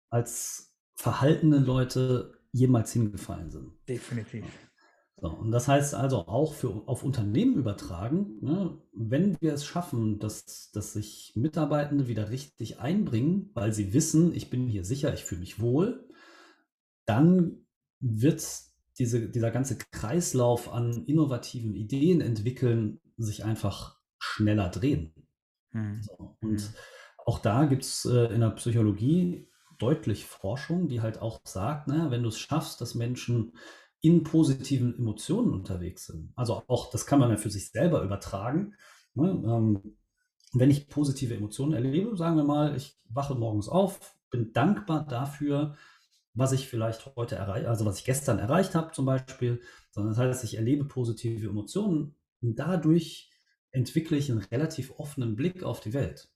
[0.09, 3.73] als verhaltene Leute jemals hingefallen sind.
[3.89, 4.45] Definitiv.
[5.21, 10.19] So, und das heißt also auch für, auf Unternehmen übertragen, ne, wenn wir es schaffen,
[10.19, 15.25] dass, dass sich Mitarbeitende wieder richtig einbringen, weil sie wissen, ich bin hier sicher, ich
[15.25, 16.09] fühle mich wohl,
[17.05, 17.67] dann
[18.01, 18.41] wird
[19.01, 25.15] diese, dieser ganze Kreislauf an innovativen Ideen entwickeln sich einfach schneller drehen.
[25.73, 26.03] Mhm.
[26.03, 26.75] So, und mhm.
[27.25, 32.09] auch da gibt es äh, in der Psychologie deutlich Forschung, die halt auch sagt, ne,
[32.11, 33.55] wenn du es schaffst, dass Menschen
[34.03, 36.33] in positiven Emotionen unterwegs sind.
[36.37, 38.75] Also auch, das kann man ja für sich selber übertragen.
[39.15, 39.31] Ne?
[39.31, 39.97] Ähm,
[40.53, 45.77] wenn ich positive Emotionen erlebe, sagen wir mal, ich wache morgens auf, bin dankbar dafür,
[46.35, 50.19] was ich vielleicht heute erreicht, also was ich gestern erreicht habe zum Beispiel, sondern das
[50.19, 53.31] heißt, ich erlebe positive Emotionen und dadurch
[53.73, 56.29] entwickle ich einen relativ offenen Blick auf die Welt.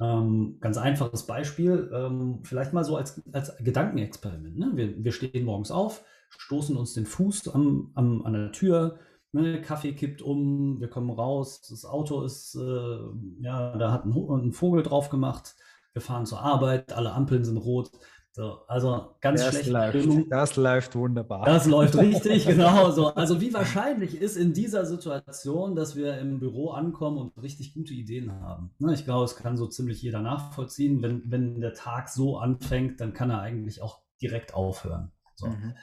[0.00, 4.58] Ähm, ganz einfaches Beispiel, ähm, vielleicht mal so als, als Gedankenexperiment.
[4.58, 4.72] Ne?
[4.74, 8.98] Wir, wir stehen morgens auf, stoßen uns den Fuß am, am, an der Tür,
[9.30, 9.62] ne?
[9.62, 12.98] Kaffee kippt um, wir kommen raus, das Auto ist, äh,
[13.40, 15.54] ja, da hat ein, ein, Vogel drauf gemacht,
[15.92, 17.92] wir fahren zur Arbeit, alle Ampeln sind rot.
[18.36, 19.70] So, also ganz das schlecht.
[19.70, 21.46] Läuft, das läuft wunderbar.
[21.46, 23.14] Das läuft richtig, genau so.
[23.14, 27.94] Also wie wahrscheinlich ist in dieser Situation, dass wir im Büro ankommen und richtig gute
[27.94, 28.74] Ideen haben?
[28.80, 31.00] Ne, ich glaube, es kann so ziemlich jeder nachvollziehen.
[31.00, 35.12] Wenn, wenn der Tag so anfängt, dann kann er eigentlich auch direkt aufhören.
[35.36, 35.46] So.
[35.46, 35.74] Mhm.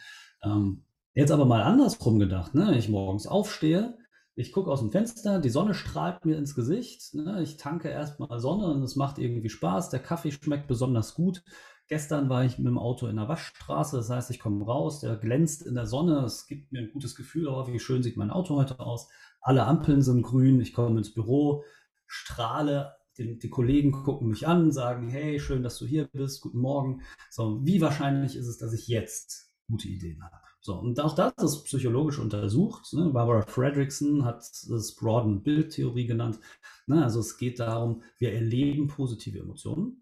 [0.43, 0.83] Ähm,
[1.13, 2.53] jetzt aber mal andersrum gedacht.
[2.53, 2.77] Ne?
[2.77, 3.97] Ich morgens aufstehe,
[4.35, 7.13] ich gucke aus dem Fenster, die Sonne strahlt mir ins Gesicht.
[7.13, 7.41] Ne?
[7.43, 9.89] Ich tanke erstmal Sonne und es macht irgendwie Spaß.
[9.89, 11.43] Der Kaffee schmeckt besonders gut.
[11.91, 15.17] Gestern war ich mit dem Auto in der Waschstraße, das heißt, ich komme raus, der
[15.17, 18.31] glänzt in der Sonne, es gibt mir ein gutes Gefühl, oh, wie schön sieht mein
[18.31, 19.09] Auto heute aus.
[19.41, 21.65] Alle Ampeln sind grün, ich komme ins Büro,
[22.07, 26.59] strahle, die, die, Kollegen gucken mich an, sagen, hey, schön, dass du hier bist, guten
[26.59, 27.01] Morgen.
[27.29, 30.37] So, wie wahrscheinlich ist es, dass ich jetzt gute Ideen habe?
[30.61, 32.93] So, und auch das ist psychologisch untersucht.
[32.93, 33.09] Ne?
[33.09, 36.39] Barbara Fredrickson hat das Broaden Bildtheorie genannt.
[36.87, 37.03] Ne?
[37.03, 40.00] Also es geht darum, wir erleben positive Emotionen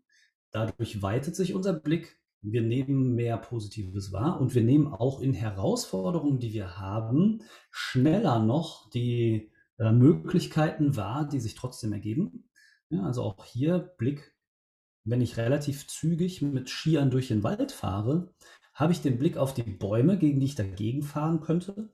[0.52, 2.20] Dadurch weitet sich unser Blick.
[2.42, 8.40] Wir nehmen mehr Positives wahr und wir nehmen auch in Herausforderungen, die wir haben, schneller
[8.40, 12.50] noch die äh, Möglichkeiten wahr, die sich trotzdem ergeben.
[12.90, 14.36] Ja, also auch hier Blick,
[15.04, 18.34] wenn ich relativ zügig mit Skiern durch den Wald fahre,
[18.74, 21.90] habe ich den Blick auf die Bäume, gegen die ich dagegen fahren könnte,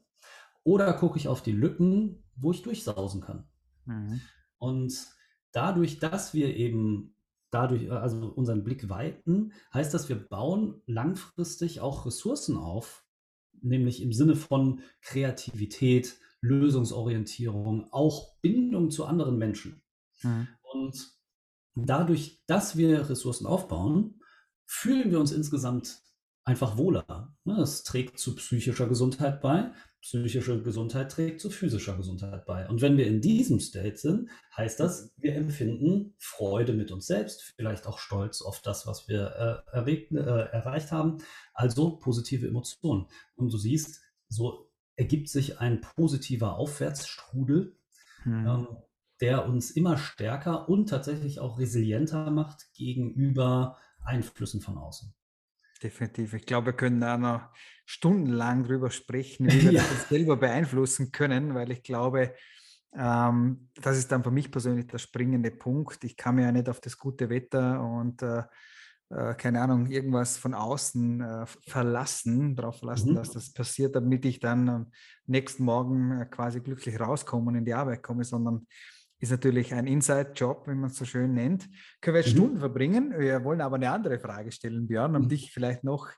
[0.64, 3.48] oder gucke ich auf die Lücken, wo ich durchsausen kann.
[3.86, 4.22] Mhm.
[4.60, 5.08] Und
[5.52, 7.15] dadurch, dass wir eben
[7.52, 13.06] dadurch, äh, also unseren Blick weiten, heißt das, wir bauen langfristig auch Ressourcen auf,
[13.62, 19.82] nämlich im Sinne von Kreativität, Lösungsorientierung, auch Bindung zu anderen Menschen.
[20.22, 20.48] Mhm.
[20.74, 21.12] Und
[21.76, 24.22] dadurch, dass wir Ressourcen aufbauen,
[24.66, 26.02] fühlen wir uns insgesamt
[26.44, 27.36] einfach wohler.
[27.46, 29.72] Es trägt zu psychischer Gesundheit bei
[30.06, 32.70] psychische Gesundheit trägt zu physischer Gesundheit bei.
[32.70, 37.42] Und wenn wir in diesem State sind, heißt das, wir empfinden Freude mit uns selbst,
[37.56, 41.18] vielleicht auch Stolz auf das, was wir äh, erregt, äh, erreicht haben,
[41.56, 43.08] also positive Emotionen.
[43.36, 47.76] Und du siehst, so ergibt sich ein positiver Aufwärtsstrudel,
[48.22, 48.46] hm.
[48.46, 48.68] ähm,
[49.22, 55.16] der uns immer stärker und tatsächlich auch resilienter macht gegenüber Einflüssen von außen.
[55.82, 56.34] Definitiv.
[56.34, 57.50] Ich glaube, wir können da noch
[57.86, 59.84] stundenlang drüber sprechen, wie wir ja.
[59.84, 62.34] das selber beeinflussen können, weil ich glaube,
[62.94, 66.04] ähm, das ist dann für mich persönlich der springende Punkt.
[66.04, 68.44] Ich kann mir ja nicht auf das gute Wetter und äh,
[69.10, 73.16] äh, keine Ahnung, irgendwas von außen äh, verlassen, darauf verlassen, mhm.
[73.16, 74.92] dass das passiert, damit ich dann am
[75.28, 78.66] nächsten Morgen äh, quasi glücklich rauskomme und in die Arbeit komme, sondern
[79.26, 81.68] ist natürlich ein Inside-Job, wie man es so schön nennt.
[82.02, 82.38] Können wir jetzt mhm.
[82.38, 83.14] Stunden verbringen.
[83.18, 85.30] Wir wollen aber eine andere Frage stellen, Björn, um mhm.
[85.30, 86.10] dich vielleicht noch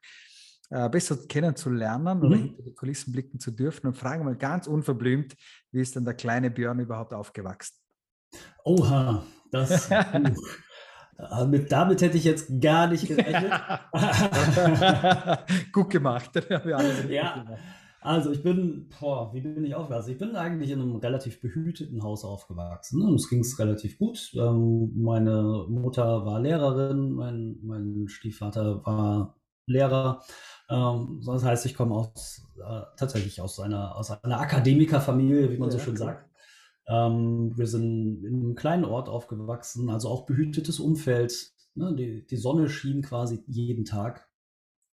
[0.69, 2.23] äh, besser kennenzulernen mhm.
[2.25, 5.35] oder hinter die Kulissen blicken zu dürfen und fragen mal ganz unverblümt,
[5.71, 7.77] wie ist denn der kleine Björn überhaupt aufgewachsen?
[8.65, 9.89] Oha, das.
[11.47, 13.51] Mit, damit hätte ich jetzt gar nicht gerechnet.
[15.71, 16.29] Gut gemacht.
[17.09, 17.57] ja,
[18.01, 20.11] also ich bin, boah, wie bin ich aufgewachsen?
[20.11, 22.99] Ich bin eigentlich in einem relativ behüteten Haus aufgewachsen.
[22.99, 23.07] Ne?
[23.07, 24.31] Uns ging es relativ gut.
[24.35, 30.21] Ähm, meine Mutter war Lehrerin, mein, mein Stiefvater war Lehrer.
[30.69, 35.69] Ähm, das heißt, ich komme aus, äh, tatsächlich aus einer, aus einer Akademikerfamilie, wie man
[35.69, 36.29] ja, so schön sagt.
[36.87, 41.51] Ähm, wir sind in einem kleinen Ort aufgewachsen, also auch behütetes Umfeld.
[41.75, 41.93] Ne?
[41.95, 44.26] Die, die Sonne schien quasi jeden Tag.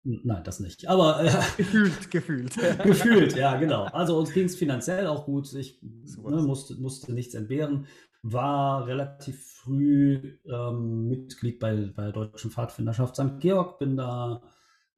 [0.03, 0.87] Nein, das nicht.
[0.87, 2.55] Aber äh, gefühlt, gefühlt.
[2.83, 3.83] gefühlt, ja, genau.
[3.85, 5.53] Also uns ging es finanziell auch gut.
[5.53, 7.87] Ich ne, musste, musste nichts entbehren.
[8.21, 13.39] War relativ früh ähm, Mitglied bei, bei der Deutschen Pfadfinderschaft St.
[13.39, 14.41] Georg, bin da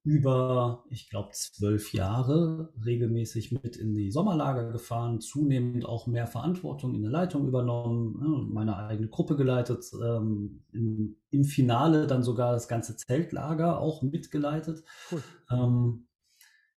[0.04, 6.96] über, ich glaube, zwölf Jahre regelmäßig mit in die Sommerlager gefahren, zunehmend auch mehr Verantwortung
[6.96, 12.54] in der Leitung übernommen, ne, meine eigene Gruppe geleitet, ähm, im, im, Finale dann sogar
[12.54, 14.84] das ganze Zeltlager auch mitgeleitet.
[15.12, 15.24] Cool.
[15.52, 16.08] Ähm,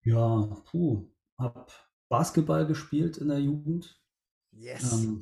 [0.03, 1.09] ja, puh,
[1.39, 1.67] habe
[2.11, 4.05] Basketball gespielt in der Jugend,
[4.57, 4.93] Yes.
[4.93, 5.21] Um,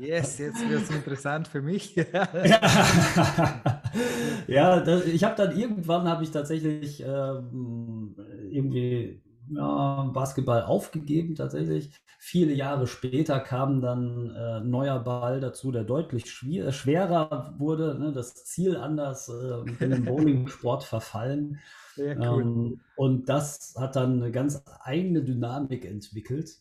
[0.00, 1.94] yes, jetzt wird es interessant für mich.
[1.94, 2.04] ja,
[4.46, 8.16] das, ich habe dann irgendwann habe ich tatsächlich ähm,
[8.50, 11.90] irgendwie ja, Basketball aufgegeben tatsächlich.
[12.20, 17.98] Viele Jahre später kam dann äh, neuer Ball dazu, der deutlich schwer, schwerer wurde.
[17.98, 21.60] Ne, das Ziel anders äh, in den Bowling-Sport verfallen.
[21.96, 22.16] Cool.
[22.20, 26.60] Ähm, und das hat dann eine ganz eigene Dynamik entwickelt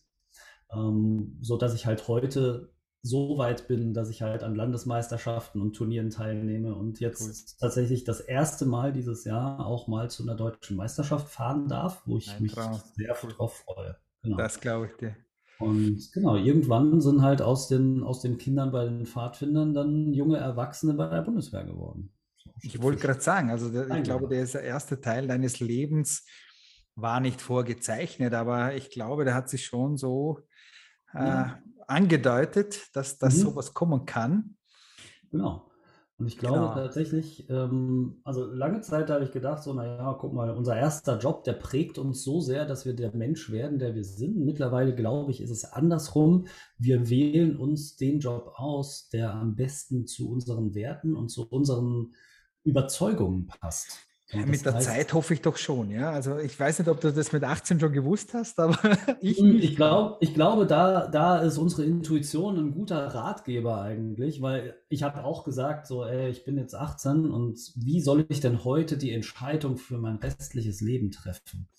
[0.73, 2.69] ähm, so dass ich halt heute
[3.01, 7.57] so weit bin, dass ich halt an Landesmeisterschaften und Turnieren teilnehme und jetzt cool.
[7.59, 12.17] tatsächlich das erste Mal dieses Jahr auch mal zu einer deutschen Meisterschaft fahren darf, wo
[12.17, 12.81] ich Ein mich Traum.
[12.95, 13.97] sehr drauf freue.
[14.23, 14.37] Genau.
[14.37, 15.15] Das glaube ich dir.
[15.59, 20.37] Und genau, irgendwann sind halt aus den, aus den Kindern bei den Pfadfindern dann junge
[20.37, 22.11] Erwachsene bei der Bundeswehr geworden.
[22.35, 26.25] So, ich wollte gerade sagen, also der, ich glaube, der erste Teil deines Lebens
[26.95, 30.39] war nicht vorgezeichnet, aber ich glaube, der hat sich schon so
[31.13, 31.45] äh.
[31.87, 33.41] Angedeutet, dass, dass mhm.
[33.41, 34.55] sowas kommen kann.
[35.31, 35.67] Genau.
[36.19, 36.73] Und ich glaube genau.
[36.73, 41.43] tatsächlich, ähm, also lange Zeit habe ich gedacht, so, naja, guck mal, unser erster Job,
[41.43, 44.35] der prägt uns so sehr, dass wir der Mensch werden, der wir sind.
[44.43, 46.47] Mittlerweile glaube ich, ist es andersrum.
[46.79, 52.13] Wir wählen uns den Job aus, der am besten zu unseren Werten und zu unseren
[52.63, 54.06] Überzeugungen passt.
[54.31, 56.11] Ja, mit der heißt, Zeit hoffe ich doch schon, ja.
[56.11, 58.77] Also ich weiß nicht, ob du das mit 18 schon gewusst hast, aber
[59.21, 59.41] ich.
[59.41, 65.03] Ich, glaub, ich glaube, da, da ist unsere Intuition ein guter Ratgeber eigentlich, weil ich
[65.03, 68.97] habe auch gesagt, so, ey, ich bin jetzt 18 und wie soll ich denn heute
[68.97, 71.69] die Entscheidung für mein restliches Leben treffen?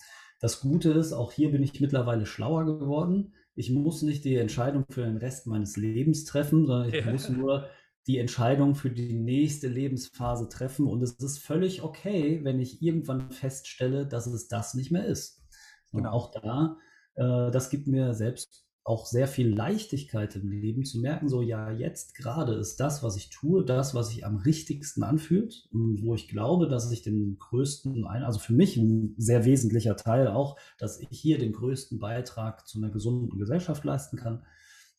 [0.40, 3.34] Das Gute ist, auch hier bin ich mittlerweile schlauer geworden.
[3.56, 7.10] Ich muss nicht die Entscheidung für den Rest meines Lebens treffen, sondern ich ja.
[7.10, 7.66] muss nur
[8.08, 10.86] die Entscheidung für die nächste Lebensphase treffen.
[10.86, 15.44] Und es ist völlig okay, wenn ich irgendwann feststelle, dass es das nicht mehr ist.
[15.92, 16.14] Und genau.
[16.14, 16.78] auch da,
[17.14, 21.70] äh, das gibt mir selbst auch sehr viel Leichtigkeit im Leben zu merken, so ja,
[21.70, 26.14] jetzt gerade ist das, was ich tue, das, was sich am richtigsten anfühlt und wo
[26.14, 31.00] ich glaube, dass ich den größten, also für mich ein sehr wesentlicher Teil auch, dass
[31.00, 34.46] ich hier den größten Beitrag zu einer gesunden Gesellschaft leisten kann.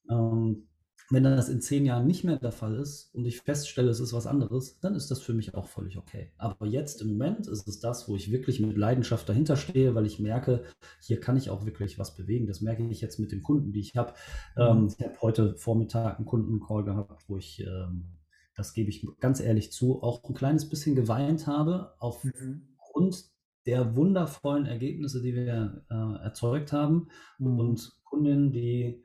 [0.07, 0.67] Ähm,
[1.11, 4.13] wenn das in zehn Jahren nicht mehr der Fall ist und ich feststelle, es ist
[4.13, 6.31] was anderes, dann ist das für mich auch völlig okay.
[6.37, 10.05] Aber jetzt im Moment ist es das, wo ich wirklich mit Leidenschaft dahinter stehe, weil
[10.05, 10.63] ich merke,
[11.01, 12.45] hier kann ich auch wirklich was bewegen.
[12.45, 14.13] Das merke ich jetzt mit den Kunden, die ich habe.
[14.55, 14.61] Mhm.
[14.61, 18.17] Ähm, ich habe heute Vormittag einen Kundencall gehabt, wo ich, ähm,
[18.55, 23.15] das gebe ich ganz ehrlich zu, auch ein kleines bisschen geweint habe aufgrund mhm.
[23.65, 27.07] der wundervollen Ergebnisse, die wir äh, erzeugt haben
[27.39, 27.59] mhm.
[27.59, 29.03] und Kundinnen, die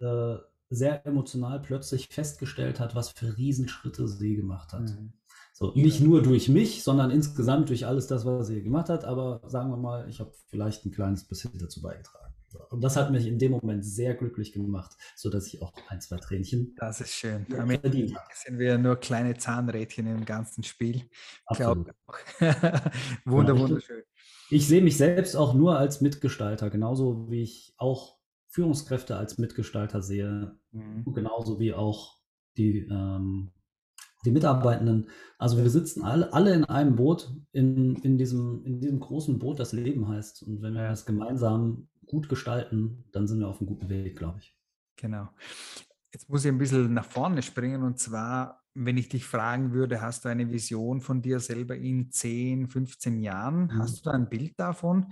[0.00, 0.36] äh,
[0.74, 4.90] sehr emotional plötzlich festgestellt hat, was für Riesenschritte sie gemacht hat.
[4.90, 5.12] Mhm.
[5.52, 9.42] So, nicht nur durch mich, sondern insgesamt durch alles das, was sie gemacht hat, aber
[9.46, 12.22] sagen wir mal, ich habe vielleicht ein kleines bisschen dazu beigetragen.
[12.70, 16.16] Und das hat mich in dem Moment sehr glücklich gemacht, sodass ich auch ein, zwei
[16.16, 16.74] Tränchen.
[16.76, 17.46] Das ist schön.
[17.58, 17.90] Am Ende
[18.34, 21.02] sind wir nur kleine Zahnrädchen im ganzen Spiel.
[23.24, 24.02] Wunder, wunderschön.
[24.50, 28.18] Ich, ich sehe mich selbst auch nur als Mitgestalter, genauso wie ich auch
[28.52, 31.10] Führungskräfte als Mitgestalter sehe, mhm.
[31.14, 32.18] genauso wie auch
[32.58, 33.50] die, ähm,
[34.26, 35.08] die Mitarbeitenden.
[35.38, 39.58] Also wir sitzen alle, alle in einem Boot, in, in, diesem, in diesem großen Boot,
[39.58, 40.42] das Leben heißt.
[40.42, 44.40] Und wenn wir das gemeinsam gut gestalten, dann sind wir auf einem guten Weg, glaube
[44.40, 44.54] ich.
[44.96, 45.28] Genau.
[46.12, 50.02] Jetzt muss ich ein bisschen nach vorne springen und zwar, wenn ich dich fragen würde,
[50.02, 53.64] hast du eine Vision von dir selber in 10, 15 Jahren?
[53.64, 53.78] Mhm.
[53.78, 55.06] Hast du da ein Bild davon?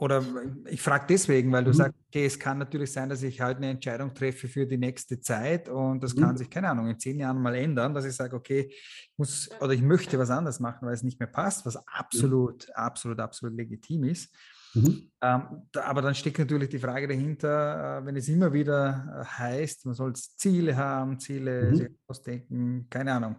[0.00, 0.24] Oder
[0.66, 1.74] ich frage deswegen, weil du mhm.
[1.74, 5.20] sagst, okay, es kann natürlich sein, dass ich halt eine Entscheidung treffe für die nächste
[5.20, 6.20] Zeit und das mhm.
[6.20, 9.50] kann sich, keine Ahnung, in zehn Jahren mal ändern, dass ich sage, okay, ich muss
[9.60, 12.74] oder ich möchte was anderes machen, weil es nicht mehr passt, was absolut, mhm.
[12.74, 14.32] absolut, absolut legitim ist.
[14.74, 15.10] Mhm.
[15.20, 19.24] Ähm, da, aber dann steckt natürlich die Frage dahinter, äh, wenn es immer wieder äh,
[19.24, 21.96] heißt, man soll Ziele haben, Ziele mhm.
[22.06, 23.36] ausdenken, keine Ahnung.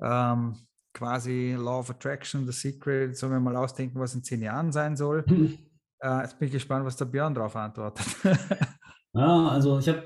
[0.00, 0.56] Ähm,
[0.92, 4.96] quasi Law of Attraction, The Secret, sollen wir mal ausdenken, was in zehn Jahren sein
[4.96, 5.24] soll.
[5.26, 5.58] Mhm.
[6.00, 8.06] Äh, jetzt bin ich gespannt, was der Björn darauf antwortet.
[9.12, 10.02] ja, also ich habe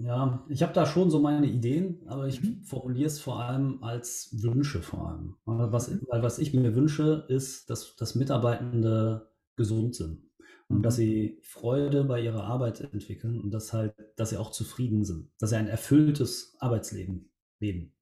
[0.00, 2.62] ja, ich habe da schon so meine Ideen, aber ich mhm.
[2.62, 5.36] formuliere es vor allem als Wünsche vor allem.
[5.44, 6.02] Was, mhm.
[6.08, 10.22] weil was ich mir wünsche, ist, dass, dass Mitarbeitende gesund sind
[10.68, 11.02] und dass mhm.
[11.02, 15.50] sie Freude bei ihrer Arbeit entwickeln und dass halt, dass sie auch zufrieden sind, dass
[15.50, 17.94] sie ein erfülltes Arbeitsleben leben.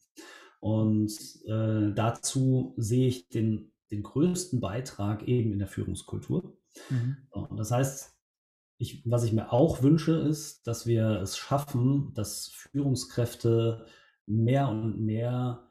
[0.61, 1.13] Und
[1.47, 6.57] äh, dazu sehe ich den, den größten Beitrag eben in der Führungskultur.
[6.91, 7.17] Mhm.
[7.31, 8.17] Und das heißt,
[8.79, 13.87] ich, was ich mir auch wünsche, ist, dass wir es schaffen, dass Führungskräfte
[14.27, 15.71] mehr und mehr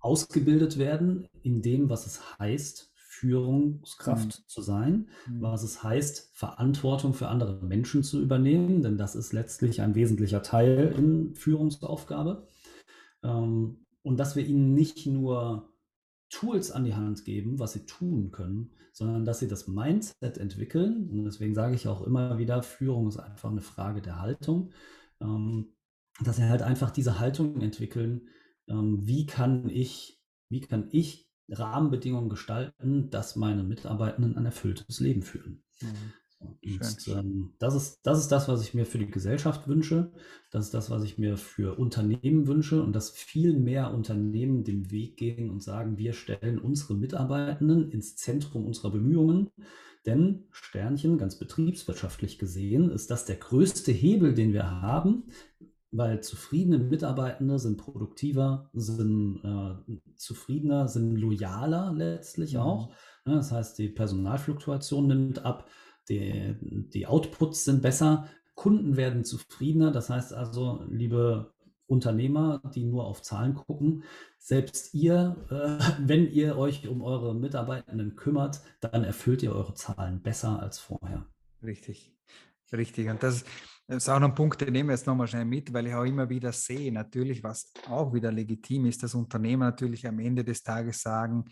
[0.00, 4.48] ausgebildet werden in dem, was es heißt, Führungskraft mhm.
[4.48, 5.42] zu sein, mhm.
[5.42, 10.42] was es heißt, Verantwortung für andere Menschen zu übernehmen, denn das ist letztlich ein wesentlicher
[10.42, 12.48] Teil in Führungsaufgabe.
[13.22, 15.72] Ähm, und dass wir ihnen nicht nur
[16.30, 21.08] Tools an die Hand geben, was sie tun können, sondern dass sie das Mindset entwickeln.
[21.10, 24.72] Und deswegen sage ich auch immer wieder, Führung ist einfach eine Frage der Haltung,
[25.20, 25.74] ähm,
[26.24, 28.28] dass sie halt einfach diese Haltung entwickeln.
[28.68, 35.22] Ähm, wie kann ich, wie kann ich Rahmenbedingungen gestalten, dass meine Mitarbeitenden ein erfülltes Leben
[35.22, 35.62] führen?
[35.80, 36.12] Mhm.
[36.42, 40.12] Und, ähm, das, ist, das ist das, was ich mir für die Gesellschaft wünsche.
[40.50, 44.90] Das ist das, was ich mir für Unternehmen wünsche und dass viel mehr Unternehmen den
[44.90, 49.50] Weg gehen und sagen, wir stellen unsere Mitarbeitenden ins Zentrum unserer Bemühungen.
[50.06, 55.24] Denn Sternchen, ganz betriebswirtschaftlich gesehen, ist das der größte Hebel, den wir haben,
[55.92, 62.60] weil zufriedene Mitarbeitende sind produktiver, sind äh, zufriedener, sind loyaler letztlich mhm.
[62.60, 62.94] auch.
[63.24, 65.68] Das heißt, die Personalfluktuation nimmt ab,
[66.12, 66.56] die,
[66.90, 69.90] die Outputs sind besser, Kunden werden zufriedener.
[69.90, 71.52] Das heißt also, liebe
[71.86, 74.04] Unternehmer, die nur auf Zahlen gucken,
[74.38, 80.22] selbst ihr, äh, wenn ihr euch um eure Mitarbeitenden kümmert, dann erfüllt ihr eure Zahlen
[80.22, 81.26] besser als vorher.
[81.62, 82.14] Richtig,
[82.72, 83.08] richtig.
[83.08, 83.44] Und das,
[83.86, 85.94] das ist auch noch ein Punkt, den nehmen wir jetzt nochmal schnell mit, weil ich
[85.94, 90.44] auch immer wieder sehe, natürlich, was auch wieder legitim ist, dass Unternehmer natürlich am Ende
[90.44, 91.44] des Tages sagen,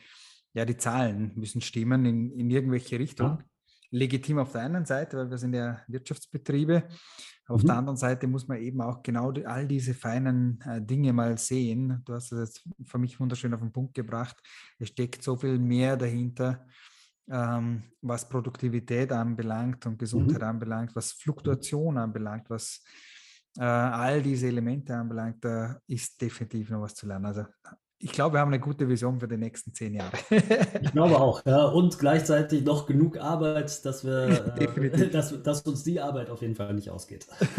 [0.52, 3.26] ja, die Zahlen müssen stimmen in, in irgendwelche Richtung.
[3.26, 3.38] Ja.
[3.90, 6.84] Legitim auf der einen Seite, weil wir sind ja Wirtschaftsbetriebe.
[7.46, 7.60] Aber mhm.
[7.60, 11.12] auf der anderen Seite muss man eben auch genau die, all diese feinen äh, Dinge
[11.12, 12.02] mal sehen.
[12.04, 14.36] Du hast es jetzt für mich wunderschön auf den Punkt gebracht.
[14.78, 16.66] Es steckt so viel mehr dahinter,
[17.28, 20.48] ähm, was Produktivität anbelangt und Gesundheit mhm.
[20.48, 22.82] anbelangt, was Fluktuation anbelangt, was
[23.58, 27.26] äh, all diese Elemente anbelangt, da ist definitiv noch was zu lernen.
[27.26, 27.46] Also
[28.02, 30.16] ich glaube, wir haben eine gute Vision für die nächsten zehn Jahre.
[30.30, 31.44] ich glaube auch.
[31.44, 36.40] Ja, und gleichzeitig noch genug Arbeit, dass, wir, äh, dass, dass, uns die Arbeit auf
[36.40, 37.26] jeden Fall nicht ausgeht.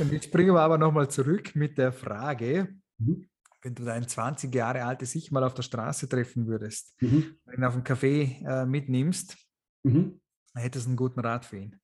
[0.00, 3.28] und jetzt springen wir aber nochmal zurück mit der Frage, mhm.
[3.62, 7.36] wenn du dein 20 Jahre altes Ich mal auf der Straße treffen würdest, mhm.
[7.54, 9.36] ihn auf einen Café äh, mitnimmst,
[9.82, 10.22] mhm.
[10.54, 11.76] hättest du einen guten Rat für ihn.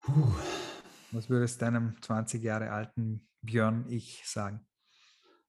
[0.00, 0.32] Puh.
[1.10, 4.60] Was würdest du deinem 20 Jahre alten Björn ich sagen?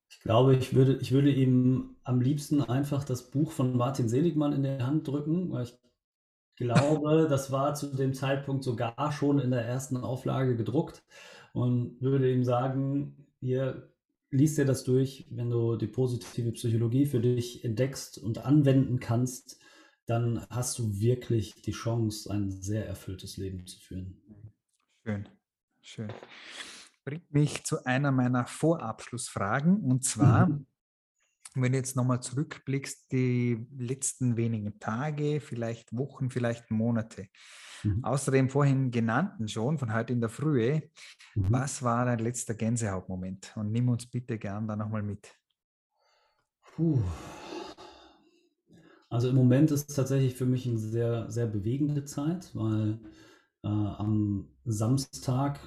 [0.10, 4.54] Ich glaube, ich würde, ich würde ihm am liebsten einfach das Buch von Martin Seligmann
[4.54, 5.78] in die Hand drücken, weil ich
[6.56, 11.04] glaube, das war zu dem Zeitpunkt sogar schon in der ersten Auflage gedruckt
[11.54, 13.92] und würde ihm sagen, hier
[14.30, 19.60] liest dir das durch, wenn du die positive Psychologie für dich entdeckst und anwenden kannst,
[20.06, 24.22] dann hast du wirklich die Chance, ein sehr erfülltes Leben zu führen.
[25.04, 25.30] Schön,
[25.82, 26.10] schön
[27.04, 29.78] bringt mich zu einer meiner Vorabschlussfragen.
[29.78, 30.66] Und zwar, mhm.
[31.56, 37.28] wenn du jetzt nochmal zurückblickst, die letzten wenigen Tage, vielleicht Wochen, vielleicht Monate.
[37.84, 38.04] Mhm.
[38.04, 40.90] Außer dem vorhin genannten schon, von heute in der Frühe,
[41.36, 41.46] mhm.
[41.50, 43.54] was war dein letzter Gänsehautmoment?
[43.56, 45.30] Und nimm uns bitte gern da nochmal mit.
[46.62, 47.02] Puh.
[49.10, 53.00] Also im Moment ist es tatsächlich für mich eine sehr, sehr bewegende Zeit, weil
[53.64, 55.60] äh, am Samstag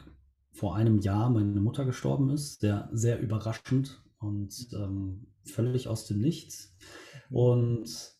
[0.57, 6.20] vor einem Jahr meine Mutter gestorben ist, sehr, sehr überraschend und ähm, völlig aus dem
[6.20, 6.74] Nichts.
[7.30, 8.16] Und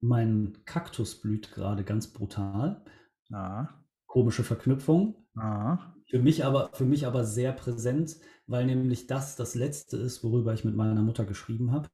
[0.00, 2.84] mein Kaktus blüht gerade ganz brutal.
[3.32, 3.68] Ah.
[4.06, 5.26] Komische Verknüpfung.
[5.36, 5.94] Ah.
[6.08, 10.54] Für mich aber, für mich aber sehr präsent, weil nämlich das das letzte ist, worüber
[10.54, 11.88] ich mit meiner Mutter geschrieben habe.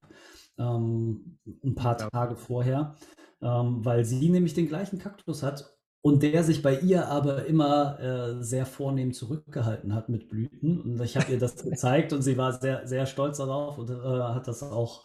[0.58, 2.96] Ähm, ein paar Tage vorher,
[3.42, 5.71] ähm, weil sie nämlich den gleichen Kaktus hat
[6.03, 10.80] und der sich bei ihr aber immer äh, sehr vornehm zurückgehalten hat mit Blüten.
[10.80, 13.94] Und ich habe ihr das gezeigt und sie war sehr, sehr stolz darauf und äh,
[13.94, 15.05] hat das auch,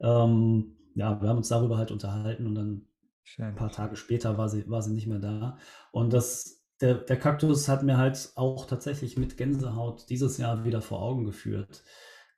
[0.00, 2.86] ähm, ja, wir haben uns darüber halt unterhalten und dann
[3.22, 3.46] Schön.
[3.46, 5.58] ein paar Tage später war sie, war sie nicht mehr da.
[5.92, 10.82] Und das, der, der Kaktus hat mir halt auch tatsächlich mit Gänsehaut dieses Jahr wieder
[10.82, 11.84] vor Augen geführt,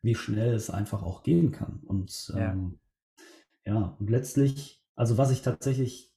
[0.03, 1.81] wie schnell es einfach auch gehen kann.
[1.87, 2.79] Und ähm,
[3.65, 3.75] ja.
[3.75, 6.14] ja, und letztlich, also was ich tatsächlich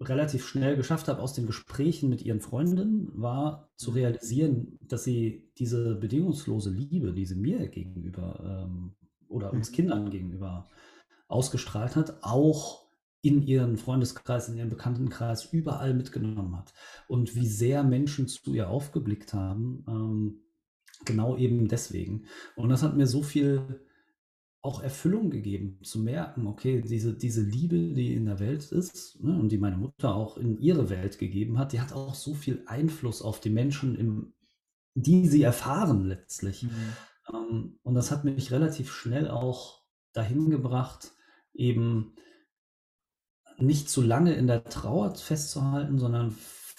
[0.00, 3.96] relativ schnell geschafft habe aus den Gesprächen mit ihren Freundinnen, war zu mhm.
[3.96, 8.94] realisieren, dass sie diese bedingungslose Liebe, die sie mir gegenüber ähm,
[9.28, 9.74] oder uns mhm.
[9.74, 10.68] Kindern gegenüber
[11.28, 12.86] ausgestrahlt hat, auch
[13.22, 16.72] in ihren Freundeskreis, in ihren Bekanntenkreis überall mitgenommen hat.
[17.08, 20.40] Und wie sehr Menschen zu ihr aufgeblickt haben, ähm,
[21.04, 22.26] genau eben deswegen.
[22.54, 23.85] Und das hat mir so viel
[24.66, 29.38] auch Erfüllung gegeben, zu merken, okay, diese, diese Liebe, die in der Welt ist ne,
[29.38, 32.62] und die meine Mutter auch in ihre Welt gegeben hat, die hat auch so viel
[32.66, 34.34] Einfluss auf die Menschen, im,
[34.94, 36.64] die sie erfahren letztlich.
[36.64, 36.70] Mhm.
[37.32, 41.12] Ähm, und das hat mich relativ schnell auch dahin gebracht,
[41.54, 42.14] eben
[43.58, 46.34] nicht zu lange in der Trauer festzuhalten, sondern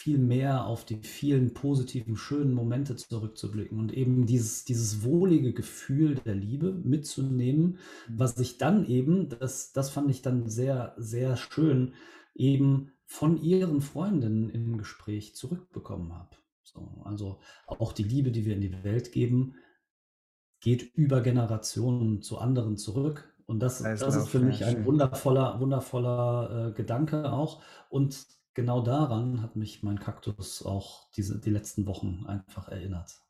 [0.08, 6.16] viel mehr auf die vielen positiven, schönen Momente zurückzublicken und eben dieses, dieses wohlige Gefühl
[6.16, 11.94] der Liebe mitzunehmen, was ich dann eben, das, das fand ich dann sehr, sehr schön,
[12.36, 16.38] eben von ihren Freundinnen im Gespräch zurückbekommen habe.
[16.64, 19.56] So, also auch die Liebe, die wir in die Welt geben,
[20.62, 26.70] geht über Generationen zu anderen zurück Und das, das ist für mich ein wundervoller, wundervoller
[26.70, 27.62] äh, Gedanke auch.
[27.90, 33.22] Und genau daran hat mich mein Kaktus auch diese, die letzten Wochen einfach erinnert.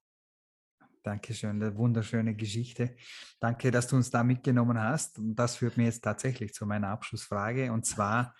[1.03, 2.95] Dankeschön, eine wunderschöne Geschichte.
[3.41, 5.19] Danke, dass du uns da mitgenommen hast.
[5.19, 7.73] Und das führt mir jetzt tatsächlich zu meiner Abschlussfrage.
[7.73, 8.35] Und zwar,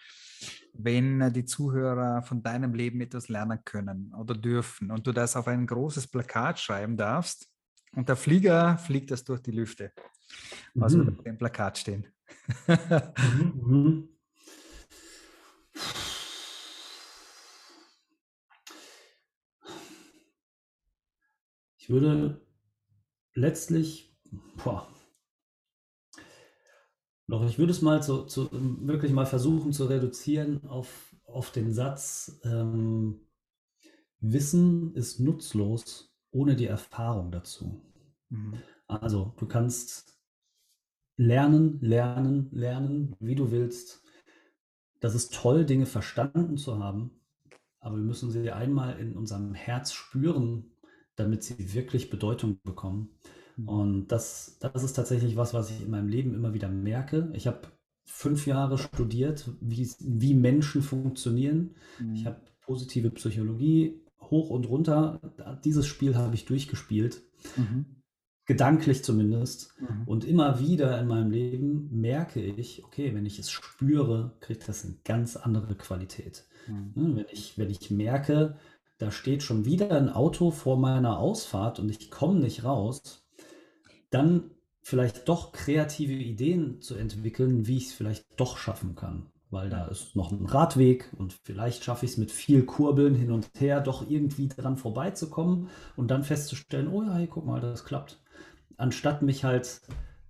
[0.73, 5.49] wenn die Zuhörer von deinem Leben etwas lernen können oder dürfen und du das auf
[5.49, 7.49] ein großes Plakat schreiben darfst
[7.91, 9.91] und der Flieger fliegt das durch die Lüfte.
[10.73, 10.99] Was mhm.
[10.99, 12.07] wird auf dem Plakat stehen?
[13.55, 14.16] mhm.
[21.87, 22.41] Ich würde
[23.33, 24.13] letztlich,
[24.61, 24.89] boah,
[27.27, 31.71] doch ich würde es mal zu, zu, wirklich mal versuchen zu reduzieren auf, auf den
[31.71, 33.21] Satz, ähm,
[34.19, 37.81] Wissen ist nutzlos ohne die Erfahrung dazu.
[38.27, 38.55] Mhm.
[38.87, 40.19] Also du kannst
[41.15, 44.03] lernen, lernen, lernen, wie du willst.
[44.99, 47.21] Das ist toll, Dinge verstanden zu haben,
[47.79, 50.73] aber wir müssen sie einmal in unserem Herz spüren,
[51.17, 53.09] damit sie wirklich Bedeutung bekommen.
[53.57, 53.67] Mhm.
[53.67, 57.29] Und das, das ist tatsächlich was, was ich in meinem Leben immer wieder merke.
[57.33, 57.61] Ich habe
[58.05, 61.75] fünf Jahre studiert, wie, wie Menschen funktionieren.
[61.99, 62.15] Mhm.
[62.15, 65.19] Ich habe positive Psychologie hoch und runter.
[65.65, 67.21] Dieses Spiel habe ich durchgespielt.
[67.55, 67.85] Mhm.
[68.45, 69.73] Gedanklich zumindest.
[69.79, 70.03] Mhm.
[70.05, 74.85] Und immer wieder in meinem Leben merke ich, okay, wenn ich es spüre, kriegt das
[74.85, 76.45] eine ganz andere Qualität.
[76.67, 76.91] Mhm.
[76.95, 78.55] Ne, wenn, ich, wenn ich merke,
[78.97, 83.25] da steht schon wieder ein Auto vor meiner Ausfahrt und ich komme nicht raus,
[84.09, 89.29] dann vielleicht doch kreative Ideen zu entwickeln, wie ich es vielleicht doch schaffen kann.
[89.49, 93.31] Weil da ist noch ein Radweg und vielleicht schaffe ich es mit viel Kurbeln hin
[93.31, 97.85] und her, doch irgendwie dran vorbeizukommen und dann festzustellen, oh ja, hey, guck mal, das
[97.85, 98.21] klappt.
[98.77, 99.81] Anstatt mich halt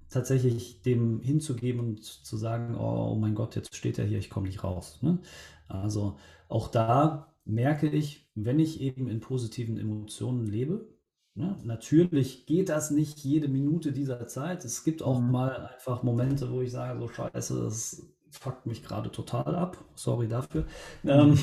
[0.10, 4.48] tatsächlich dem hinzugeben und zu sagen, oh, mein Gott, jetzt steht er hier, ich komme
[4.48, 5.00] nicht raus.
[5.02, 5.20] Ne?
[5.68, 10.88] Also auch da merke ich, wenn ich eben in positiven Emotionen lebe,
[11.34, 14.66] ne, natürlich geht das nicht jede Minute dieser Zeit.
[14.66, 15.32] Es gibt auch mhm.
[15.32, 19.78] mal einfach Momente, wo ich sage, so scheiße, das fuckt mich gerade total ab.
[19.96, 20.66] Sorry dafür.
[21.04, 21.10] Mhm.
[21.10, 21.40] Ähm,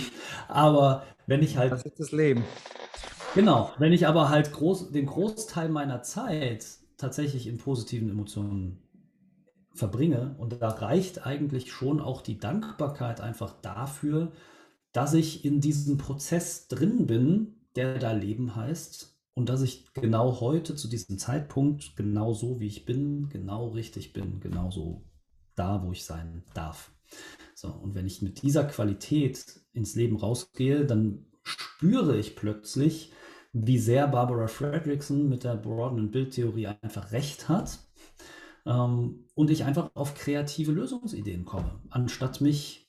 [0.48, 1.72] aber wenn ich halt.
[1.72, 2.44] Das ist das Leben.
[3.34, 6.64] Genau, wenn ich aber halt groß, den Großteil meiner Zeit
[6.96, 8.80] tatsächlich in positiven Emotionen
[9.72, 14.30] verbringe und da reicht eigentlich schon auch die Dankbarkeit einfach dafür,
[14.94, 20.40] dass ich in diesem Prozess drin bin, der da Leben heißt und dass ich genau
[20.40, 25.02] heute zu diesem Zeitpunkt genau so wie ich bin, genau richtig bin, genau so
[25.56, 26.92] da, wo ich sein darf.
[27.54, 33.12] So, und wenn ich mit dieser Qualität ins Leben rausgehe, dann spüre ich plötzlich,
[33.52, 37.80] wie sehr Barbara Fredrickson mit der Broaden- Bildtheorie einfach recht hat
[38.64, 42.83] ähm, und ich einfach auf kreative Lösungsideen komme, anstatt mich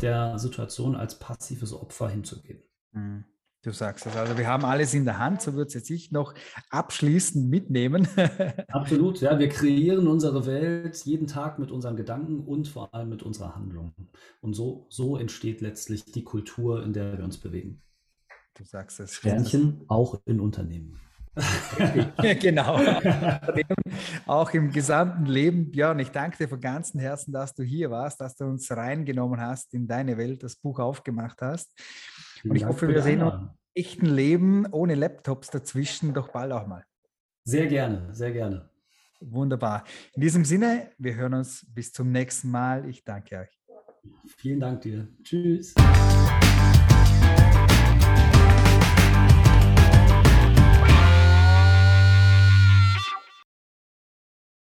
[0.00, 2.62] der Situation als passives Opfer hinzugeben.
[2.92, 3.24] Mhm.
[3.64, 4.16] Du sagst es.
[4.16, 6.34] Also wir haben alles in der Hand, so würde es jetzt ich noch
[6.70, 8.08] abschließend mitnehmen.
[8.68, 9.38] Absolut, ja.
[9.38, 13.94] Wir kreieren unsere Welt jeden Tag mit unseren Gedanken und vor allem mit unserer Handlung.
[14.40, 17.80] Und so, so entsteht letztlich die Kultur, in der wir uns bewegen.
[18.54, 19.14] Du sagst es.
[19.14, 20.98] Sternchen auch in Unternehmen.
[22.40, 22.78] genau.
[24.26, 25.70] auch im gesamten Leben.
[25.70, 29.40] Björn, ich danke dir von ganzem Herzen, dass du hier warst, dass du uns reingenommen
[29.40, 31.72] hast in deine Welt, das Buch aufgemacht hast.
[32.44, 36.66] Und ich hoffe, wir sehen uns im echten Leben ohne Laptops dazwischen doch bald auch
[36.66, 36.84] mal.
[37.44, 38.68] Sehr gerne, sehr gerne.
[39.20, 39.84] Wunderbar.
[40.14, 42.88] In diesem Sinne, wir hören uns bis zum nächsten Mal.
[42.88, 43.62] Ich danke euch.
[44.36, 45.08] Vielen Dank dir.
[45.22, 45.74] Tschüss.